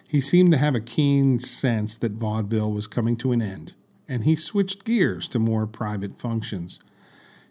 He 0.06 0.20
seemed 0.20 0.52
to 0.52 0.58
have 0.58 0.74
a 0.74 0.80
keen 0.80 1.38
sense 1.38 1.96
that 1.98 2.12
vaudeville 2.12 2.70
was 2.70 2.86
coming 2.86 3.16
to 3.16 3.32
an 3.32 3.40
end 3.42 3.74
and 4.10 4.24
he 4.24 4.34
switched 4.34 4.84
gears 4.84 5.28
to 5.28 5.38
more 5.38 5.68
private 5.68 6.12
functions. 6.12 6.80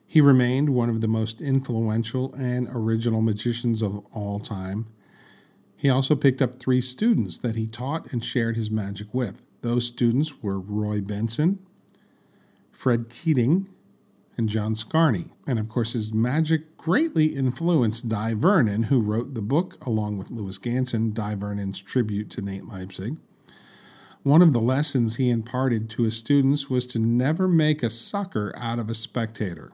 He 0.05 0.19
remained 0.19 0.69
one 0.69 0.89
of 0.89 0.99
the 0.99 1.07
most 1.07 1.41
influential 1.41 2.33
and 2.35 2.67
original 2.73 3.21
magicians 3.21 3.81
of 3.81 4.05
all 4.11 4.41
time. 4.41 4.87
He 5.79 5.89
also 5.89 6.13
picked 6.13 6.41
up 6.41 6.55
three 6.55 6.81
students 6.81 7.39
that 7.39 7.55
he 7.55 7.65
taught 7.65 8.11
and 8.11 8.21
shared 8.21 8.57
his 8.57 8.69
magic 8.69 9.13
with. 9.13 9.45
Those 9.61 9.87
students 9.87 10.43
were 10.43 10.59
Roy 10.59 10.99
Benson, 10.99 11.59
Fred 12.73 13.09
Keating, 13.09 13.69
and 14.35 14.49
John 14.49 14.75
Scarne. 14.75 15.31
And 15.47 15.57
of 15.57 15.69
course, 15.69 15.93
his 15.93 16.13
magic 16.13 16.75
greatly 16.75 17.27
influenced 17.27 18.09
Dai 18.09 18.33
Vernon, 18.33 18.83
who 18.83 18.99
wrote 18.99 19.35
the 19.35 19.41
book 19.41 19.77
along 19.85 20.17
with 20.17 20.29
Lewis 20.29 20.59
Ganson, 20.59 21.13
Dai 21.13 21.35
Vernon's 21.35 21.81
tribute 21.81 22.29
to 22.31 22.41
Nate 22.41 22.67
Leipzig. 22.67 23.15
One 24.23 24.41
of 24.41 24.51
the 24.51 24.59
lessons 24.59 25.15
he 25.15 25.29
imparted 25.29 25.89
to 25.91 26.03
his 26.03 26.17
students 26.17 26.69
was 26.69 26.85
to 26.87 26.99
never 26.99 27.47
make 27.47 27.83
a 27.83 27.89
sucker 27.89 28.51
out 28.57 28.79
of 28.79 28.89
a 28.89 28.93
spectator. 28.93 29.71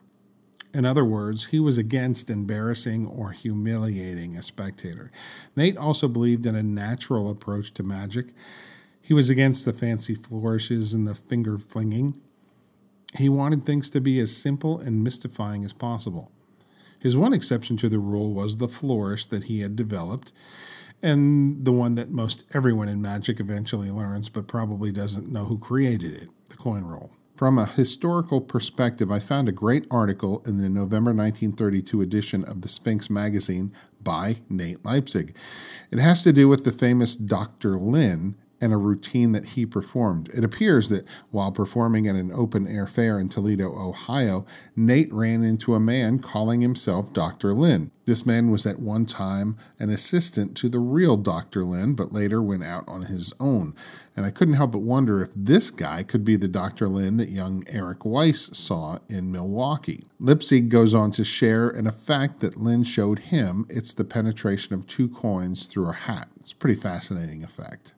In 0.76 0.84
other 0.84 1.06
words, 1.06 1.46
he 1.46 1.58
was 1.58 1.78
against 1.78 2.28
embarrassing 2.28 3.06
or 3.06 3.30
humiliating 3.30 4.36
a 4.36 4.42
spectator. 4.42 5.10
Nate 5.56 5.78
also 5.78 6.06
believed 6.06 6.44
in 6.44 6.54
a 6.54 6.62
natural 6.62 7.30
approach 7.30 7.72
to 7.74 7.82
magic. 7.82 8.26
He 9.00 9.14
was 9.14 9.30
against 9.30 9.64
the 9.64 9.72
fancy 9.72 10.14
flourishes 10.14 10.92
and 10.92 11.06
the 11.06 11.14
finger 11.14 11.56
flinging. 11.56 12.20
He 13.16 13.30
wanted 13.30 13.64
things 13.64 13.88
to 13.88 14.02
be 14.02 14.18
as 14.18 14.36
simple 14.36 14.78
and 14.78 15.02
mystifying 15.02 15.64
as 15.64 15.72
possible. 15.72 16.30
His 17.00 17.16
one 17.16 17.32
exception 17.32 17.78
to 17.78 17.88
the 17.88 17.98
rule 17.98 18.34
was 18.34 18.58
the 18.58 18.68
flourish 18.68 19.24
that 19.26 19.44
he 19.44 19.60
had 19.60 19.76
developed, 19.76 20.34
and 21.02 21.64
the 21.64 21.72
one 21.72 21.94
that 21.94 22.10
most 22.10 22.44
everyone 22.52 22.88
in 22.90 23.00
magic 23.00 23.40
eventually 23.40 23.90
learns, 23.90 24.28
but 24.28 24.46
probably 24.46 24.92
doesn't 24.92 25.32
know 25.32 25.46
who 25.46 25.56
created 25.58 26.14
it 26.14 26.28
the 26.50 26.56
coin 26.56 26.84
roll. 26.84 27.12
From 27.36 27.58
a 27.58 27.66
historical 27.66 28.40
perspective, 28.40 29.10
I 29.10 29.18
found 29.18 29.46
a 29.46 29.52
great 29.52 29.86
article 29.90 30.42
in 30.46 30.56
the 30.56 30.70
November 30.70 31.12
1932 31.12 32.00
edition 32.00 32.42
of 32.42 32.62
the 32.62 32.68
Sphinx 32.68 33.10
magazine 33.10 33.72
by 34.02 34.36
Nate 34.48 34.82
Leipzig. 34.86 35.36
It 35.90 35.98
has 35.98 36.22
to 36.22 36.32
do 36.32 36.48
with 36.48 36.64
the 36.64 36.72
famous 36.72 37.14
Dr. 37.14 37.76
Lynn 37.76 38.36
and 38.60 38.72
a 38.72 38.76
routine 38.76 39.32
that 39.32 39.50
he 39.50 39.66
performed. 39.66 40.28
It 40.34 40.44
appears 40.44 40.88
that 40.88 41.06
while 41.30 41.52
performing 41.52 42.06
at 42.06 42.14
an 42.14 42.30
open 42.32 42.66
air 42.66 42.86
fair 42.86 43.18
in 43.18 43.28
Toledo, 43.28 43.72
Ohio, 43.76 44.46
Nate 44.74 45.12
ran 45.12 45.42
into 45.42 45.74
a 45.74 45.80
man 45.80 46.18
calling 46.18 46.60
himself 46.60 47.12
Dr. 47.12 47.52
Lynn. 47.52 47.90
This 48.06 48.24
man 48.24 48.50
was 48.50 48.66
at 48.66 48.78
one 48.78 49.04
time 49.04 49.56
an 49.80 49.90
assistant 49.90 50.56
to 50.58 50.68
the 50.68 50.78
real 50.78 51.16
Dr. 51.16 51.64
Lynn, 51.64 51.94
but 51.94 52.12
later 52.12 52.40
went 52.40 52.62
out 52.62 52.84
on 52.86 53.02
his 53.02 53.34
own. 53.40 53.74
And 54.14 54.24
I 54.24 54.30
couldn't 54.30 54.54
help 54.54 54.72
but 54.72 54.78
wonder 54.78 55.20
if 55.20 55.30
this 55.34 55.70
guy 55.72 56.04
could 56.04 56.24
be 56.24 56.36
the 56.36 56.48
Dr. 56.48 56.86
Lynn 56.86 57.16
that 57.16 57.30
young 57.30 57.64
Ehrich 57.64 58.06
Weiss 58.06 58.56
saw 58.56 59.00
in 59.08 59.32
Milwaukee. 59.32 60.06
Leipzig 60.20 60.70
goes 60.70 60.94
on 60.94 61.10
to 61.12 61.24
share 61.24 61.68
an 61.68 61.86
effect 61.86 62.40
that 62.40 62.56
Lynn 62.56 62.84
showed 62.84 63.18
him. 63.18 63.66
It's 63.68 63.92
the 63.92 64.04
penetration 64.04 64.74
of 64.74 64.86
two 64.86 65.08
coins 65.08 65.66
through 65.66 65.88
a 65.88 65.92
hat. 65.92 66.28
It's 66.38 66.52
a 66.52 66.56
pretty 66.56 66.80
fascinating 66.80 67.42
effect. 67.42 67.94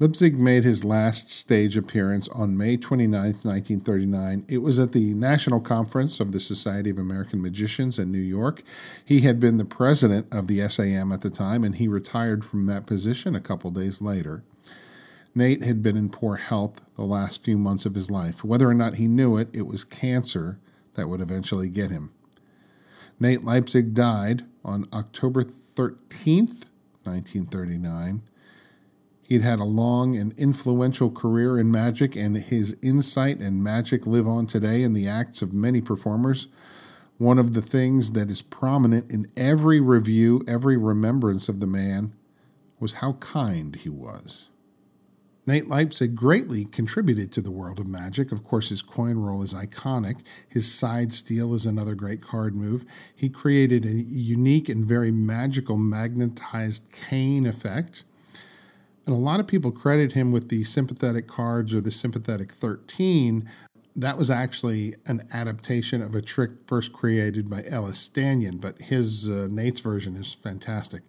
Leipzig 0.00 0.38
made 0.38 0.62
his 0.62 0.84
last 0.84 1.28
stage 1.28 1.76
appearance 1.76 2.28
on 2.28 2.56
May 2.56 2.76
29, 2.76 3.10
1939. 3.42 4.44
It 4.48 4.58
was 4.58 4.78
at 4.78 4.92
the 4.92 5.12
National 5.12 5.60
Conference 5.60 6.20
of 6.20 6.30
the 6.30 6.38
Society 6.38 6.90
of 6.90 6.98
American 6.98 7.42
Magicians 7.42 7.98
in 7.98 8.12
New 8.12 8.20
York. 8.20 8.62
He 9.04 9.22
had 9.22 9.40
been 9.40 9.56
the 9.56 9.64
president 9.64 10.28
of 10.30 10.46
the 10.46 10.60
SAM 10.68 11.10
at 11.10 11.22
the 11.22 11.30
time, 11.30 11.64
and 11.64 11.74
he 11.74 11.88
retired 11.88 12.44
from 12.44 12.66
that 12.66 12.86
position 12.86 13.34
a 13.34 13.40
couple 13.40 13.72
days 13.72 14.00
later. 14.00 14.44
Nate 15.34 15.64
had 15.64 15.82
been 15.82 15.96
in 15.96 16.10
poor 16.10 16.36
health 16.36 16.84
the 16.94 17.02
last 17.02 17.44
few 17.44 17.58
months 17.58 17.84
of 17.84 17.96
his 17.96 18.08
life. 18.08 18.44
Whether 18.44 18.68
or 18.68 18.74
not 18.74 18.96
he 18.96 19.08
knew 19.08 19.36
it, 19.36 19.48
it 19.52 19.66
was 19.66 19.82
cancer 19.82 20.60
that 20.94 21.08
would 21.08 21.20
eventually 21.20 21.68
get 21.68 21.90
him. 21.90 22.12
Nate 23.18 23.42
Leipzig 23.42 23.94
died 23.94 24.42
on 24.64 24.86
October 24.92 25.42
13th, 25.42 26.66
1939 27.02 28.22
He'd 29.28 29.42
had 29.42 29.60
a 29.60 29.64
long 29.64 30.16
and 30.16 30.32
influential 30.38 31.10
career 31.10 31.58
in 31.58 31.70
magic, 31.70 32.16
and 32.16 32.34
his 32.34 32.74
insight 32.82 33.40
and 33.40 33.62
magic 33.62 34.06
live 34.06 34.26
on 34.26 34.46
today 34.46 34.82
in 34.82 34.94
the 34.94 35.06
acts 35.06 35.42
of 35.42 35.52
many 35.52 35.82
performers. 35.82 36.48
One 37.18 37.38
of 37.38 37.52
the 37.52 37.60
things 37.60 38.12
that 38.12 38.30
is 38.30 38.40
prominent 38.40 39.12
in 39.12 39.26
every 39.36 39.80
review, 39.80 40.42
every 40.48 40.78
remembrance 40.78 41.50
of 41.50 41.60
the 41.60 41.66
man, 41.66 42.14
was 42.80 42.94
how 42.94 43.14
kind 43.14 43.76
he 43.76 43.90
was. 43.90 44.48
Nate 45.46 45.68
Leipzig 45.68 46.14
greatly 46.14 46.64
contributed 46.64 47.30
to 47.32 47.42
the 47.42 47.50
world 47.50 47.78
of 47.78 47.86
magic. 47.86 48.32
Of 48.32 48.44
course, 48.44 48.70
his 48.70 48.80
coin 48.80 49.18
roll 49.18 49.42
is 49.42 49.52
iconic. 49.52 50.22
His 50.48 50.72
side 50.72 51.12
steal 51.12 51.52
is 51.52 51.66
another 51.66 51.94
great 51.94 52.22
card 52.22 52.54
move. 52.54 52.82
He 53.14 53.28
created 53.28 53.84
a 53.84 53.92
unique 53.92 54.70
and 54.70 54.86
very 54.86 55.10
magical 55.10 55.76
magnetized 55.76 56.90
cane 56.92 57.46
effect. 57.46 58.04
And 59.08 59.16
a 59.16 59.20
lot 59.20 59.40
of 59.40 59.46
people 59.46 59.72
credit 59.72 60.12
him 60.12 60.32
with 60.32 60.50
the 60.50 60.64
sympathetic 60.64 61.26
cards 61.26 61.72
or 61.72 61.80
the 61.80 61.90
sympathetic 61.90 62.52
13. 62.52 63.48
that 63.96 64.18
was 64.18 64.30
actually 64.30 64.96
an 65.06 65.26
adaptation 65.32 66.02
of 66.02 66.14
a 66.14 66.20
trick 66.20 66.50
first 66.66 66.92
created 66.92 67.48
by 67.48 67.64
Ellis 67.70 67.96
Stanyon, 67.96 68.58
but 68.58 68.78
his 68.82 69.26
uh, 69.30 69.48
Nate's 69.50 69.80
version 69.80 70.14
is 70.14 70.34
fantastic. 70.34 71.04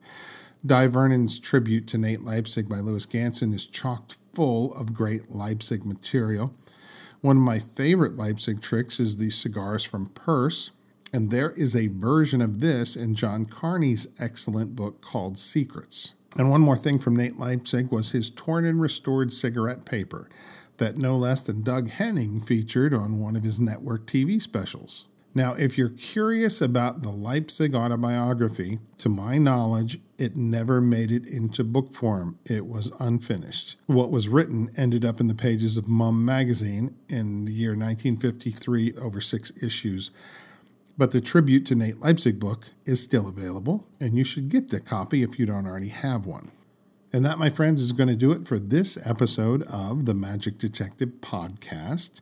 Dai 0.65 0.87
Vernon's 0.87 1.41
tribute 1.41 1.87
to 1.87 1.97
Nate 1.97 2.23
Leipzig 2.23 2.69
by 2.69 2.77
Lewis 2.77 3.05
Ganson 3.05 3.53
is 3.53 3.67
chocked 3.67 4.17
full 4.31 4.73
of 4.75 4.93
great 4.93 5.29
Leipzig 5.29 5.85
material. 5.85 6.55
One 7.19 7.35
of 7.35 7.43
my 7.43 7.59
favorite 7.59 8.15
Leipzig 8.15 8.61
tricks 8.61 9.01
is 9.01 9.17
the 9.17 9.29
cigars 9.29 9.83
from 9.83 10.05
Purse, 10.05 10.71
and 11.11 11.31
there 11.31 11.51
is 11.51 11.75
a 11.75 11.89
version 11.89 12.41
of 12.41 12.61
this 12.61 12.95
in 12.95 13.15
John 13.15 13.45
Carney's 13.45 14.07
excellent 14.21 14.73
book 14.77 15.01
called 15.01 15.37
Secrets. 15.37 16.13
And 16.37 16.49
one 16.49 16.61
more 16.61 16.77
thing 16.77 16.99
from 16.99 17.15
Nate 17.15 17.37
Leipzig 17.37 17.91
was 17.91 18.11
his 18.11 18.29
torn 18.29 18.65
and 18.65 18.79
restored 18.79 19.33
cigarette 19.33 19.85
paper 19.85 20.29
that 20.77 20.97
no 20.97 21.17
less 21.17 21.45
than 21.45 21.61
Doug 21.61 21.89
Henning 21.89 22.39
featured 22.41 22.93
on 22.93 23.19
one 23.19 23.35
of 23.35 23.43
his 23.43 23.59
network 23.59 24.05
TV 24.05 24.41
specials. 24.41 25.07
Now, 25.35 25.53
if 25.53 25.77
you're 25.77 25.89
curious 25.89 26.59
about 26.59 27.03
the 27.03 27.11
Leipzig 27.11 27.75
autobiography, 27.75 28.79
to 28.97 29.09
my 29.09 29.37
knowledge, 29.37 29.99
it 30.17 30.35
never 30.35 30.81
made 30.81 31.11
it 31.11 31.25
into 31.27 31.63
book 31.63 31.93
form. 31.93 32.39
It 32.45 32.65
was 32.65 32.91
unfinished. 32.99 33.77
What 33.85 34.09
was 34.09 34.27
written 34.27 34.71
ended 34.75 35.05
up 35.05 35.19
in 35.19 35.27
the 35.27 35.35
pages 35.35 35.77
of 35.77 35.87
Mum 35.87 36.25
magazine 36.25 36.95
in 37.07 37.45
the 37.45 37.53
year 37.53 37.71
1953 37.71 38.93
over 38.99 39.21
six 39.21 39.51
issues. 39.61 40.09
But 40.99 41.11
the 41.11 41.21
tribute 41.21 41.65
to 41.67 41.75
Nate 41.75 42.01
Leipzig 42.01 42.41
book 42.41 42.71
is 42.85 43.01
still 43.01 43.29
available, 43.29 43.87
and 44.01 44.17
you 44.17 44.25
should 44.25 44.49
get 44.49 44.67
the 44.67 44.81
copy 44.81 45.23
if 45.23 45.39
you 45.39 45.45
don't 45.45 45.65
already 45.65 45.87
have 45.87 46.25
one. 46.25 46.51
And 47.13 47.23
that, 47.23 47.39
my 47.39 47.49
friends, 47.49 47.79
is 47.79 47.93
going 47.93 48.09
to 48.09 48.17
do 48.17 48.33
it 48.33 48.45
for 48.45 48.59
this 48.59 48.97
episode 49.07 49.63
of 49.63 50.05
the 50.05 50.13
Magic 50.13 50.57
Detective 50.57 51.13
Podcast. 51.21 52.19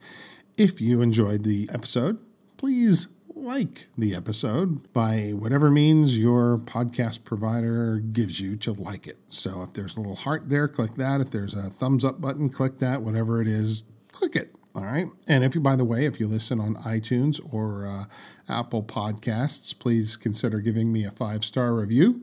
If 0.60 0.80
you 0.80 1.02
enjoyed 1.02 1.44
the 1.44 1.68
episode, 1.74 2.20
please 2.58 3.08
like 3.34 3.88
the 3.98 4.13
episode 4.13 4.94
by 4.94 5.32
whatever 5.34 5.72
means 5.72 6.20
your 6.20 6.60
podcast 6.60 7.24
provider 7.24 7.98
gives 7.98 8.40
you 8.40 8.56
to 8.58 8.74
like 8.74 9.08
it. 9.08 9.18
So 9.28 9.63
if 9.63 9.74
there's 9.74 9.98
a 9.98 10.02
little 10.02 10.16
heart 10.16 10.50
there, 10.50 10.68
click 10.68 10.92
that. 10.94 11.20
If 11.20 11.32
there's 11.32 11.56
a 11.56 11.72
thumbs 11.72 12.06
up 12.06 12.22
button, 12.22 12.48
click 12.48 12.78
that. 12.78 13.02
Whatever 13.02 13.42
it 13.42 13.48
is, 13.48 13.86
click 14.12 14.36
it. 14.36 14.57
All 14.78 14.86
right. 14.86 15.08
And 15.28 15.44
if 15.44 15.56
you, 15.56 15.62
by 15.62 15.76
the 15.76 15.84
way, 15.84 16.06
if 16.06 16.20
you 16.20 16.28
listen 16.28 16.60
on 16.60 16.76
iTunes 16.76 17.42
or 17.52 17.88
uh, 17.88 18.06
Apple 18.48 18.84
Podcasts, 18.84 19.78
please 19.78 20.16
consider 20.16 20.60
giving 20.60 20.94
me 20.94 21.04
a 21.04 21.10
five 21.10 21.44
star 21.44 21.74
review 21.74 22.22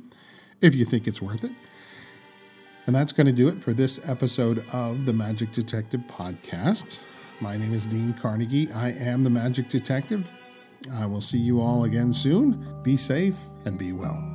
if 0.61 0.73
you 0.73 0.85
think 0.85 1.09
it's 1.09 1.21
worth 1.21 1.43
it. 1.43 1.51
And 2.87 2.95
that's 2.95 3.11
going 3.11 3.27
to 3.27 3.33
do 3.33 3.49
it 3.49 3.59
for 3.59 3.73
this 3.73 4.09
episode 4.09 4.65
of 4.73 5.05
the 5.05 5.13
Magic 5.13 5.51
Detective 5.51 6.03
Podcast. 6.03 7.01
My 7.41 7.57
name 7.57 7.75
is 7.75 7.89
Dean 7.89 8.15
Carnegie. 8.15 8.71
I 8.73 8.93
am 8.93 9.25
the 9.25 9.31
Magic 9.31 9.69
Detective. 9.69 10.31
I 10.93 11.07
will 11.07 11.23
see 11.23 11.39
you 11.39 11.61
all 11.61 11.85
again 11.85 12.13
soon. 12.13 12.83
Be 12.85 12.97
safe 12.97 13.39
and 13.65 13.77
be 13.77 13.93
well. 13.93 14.34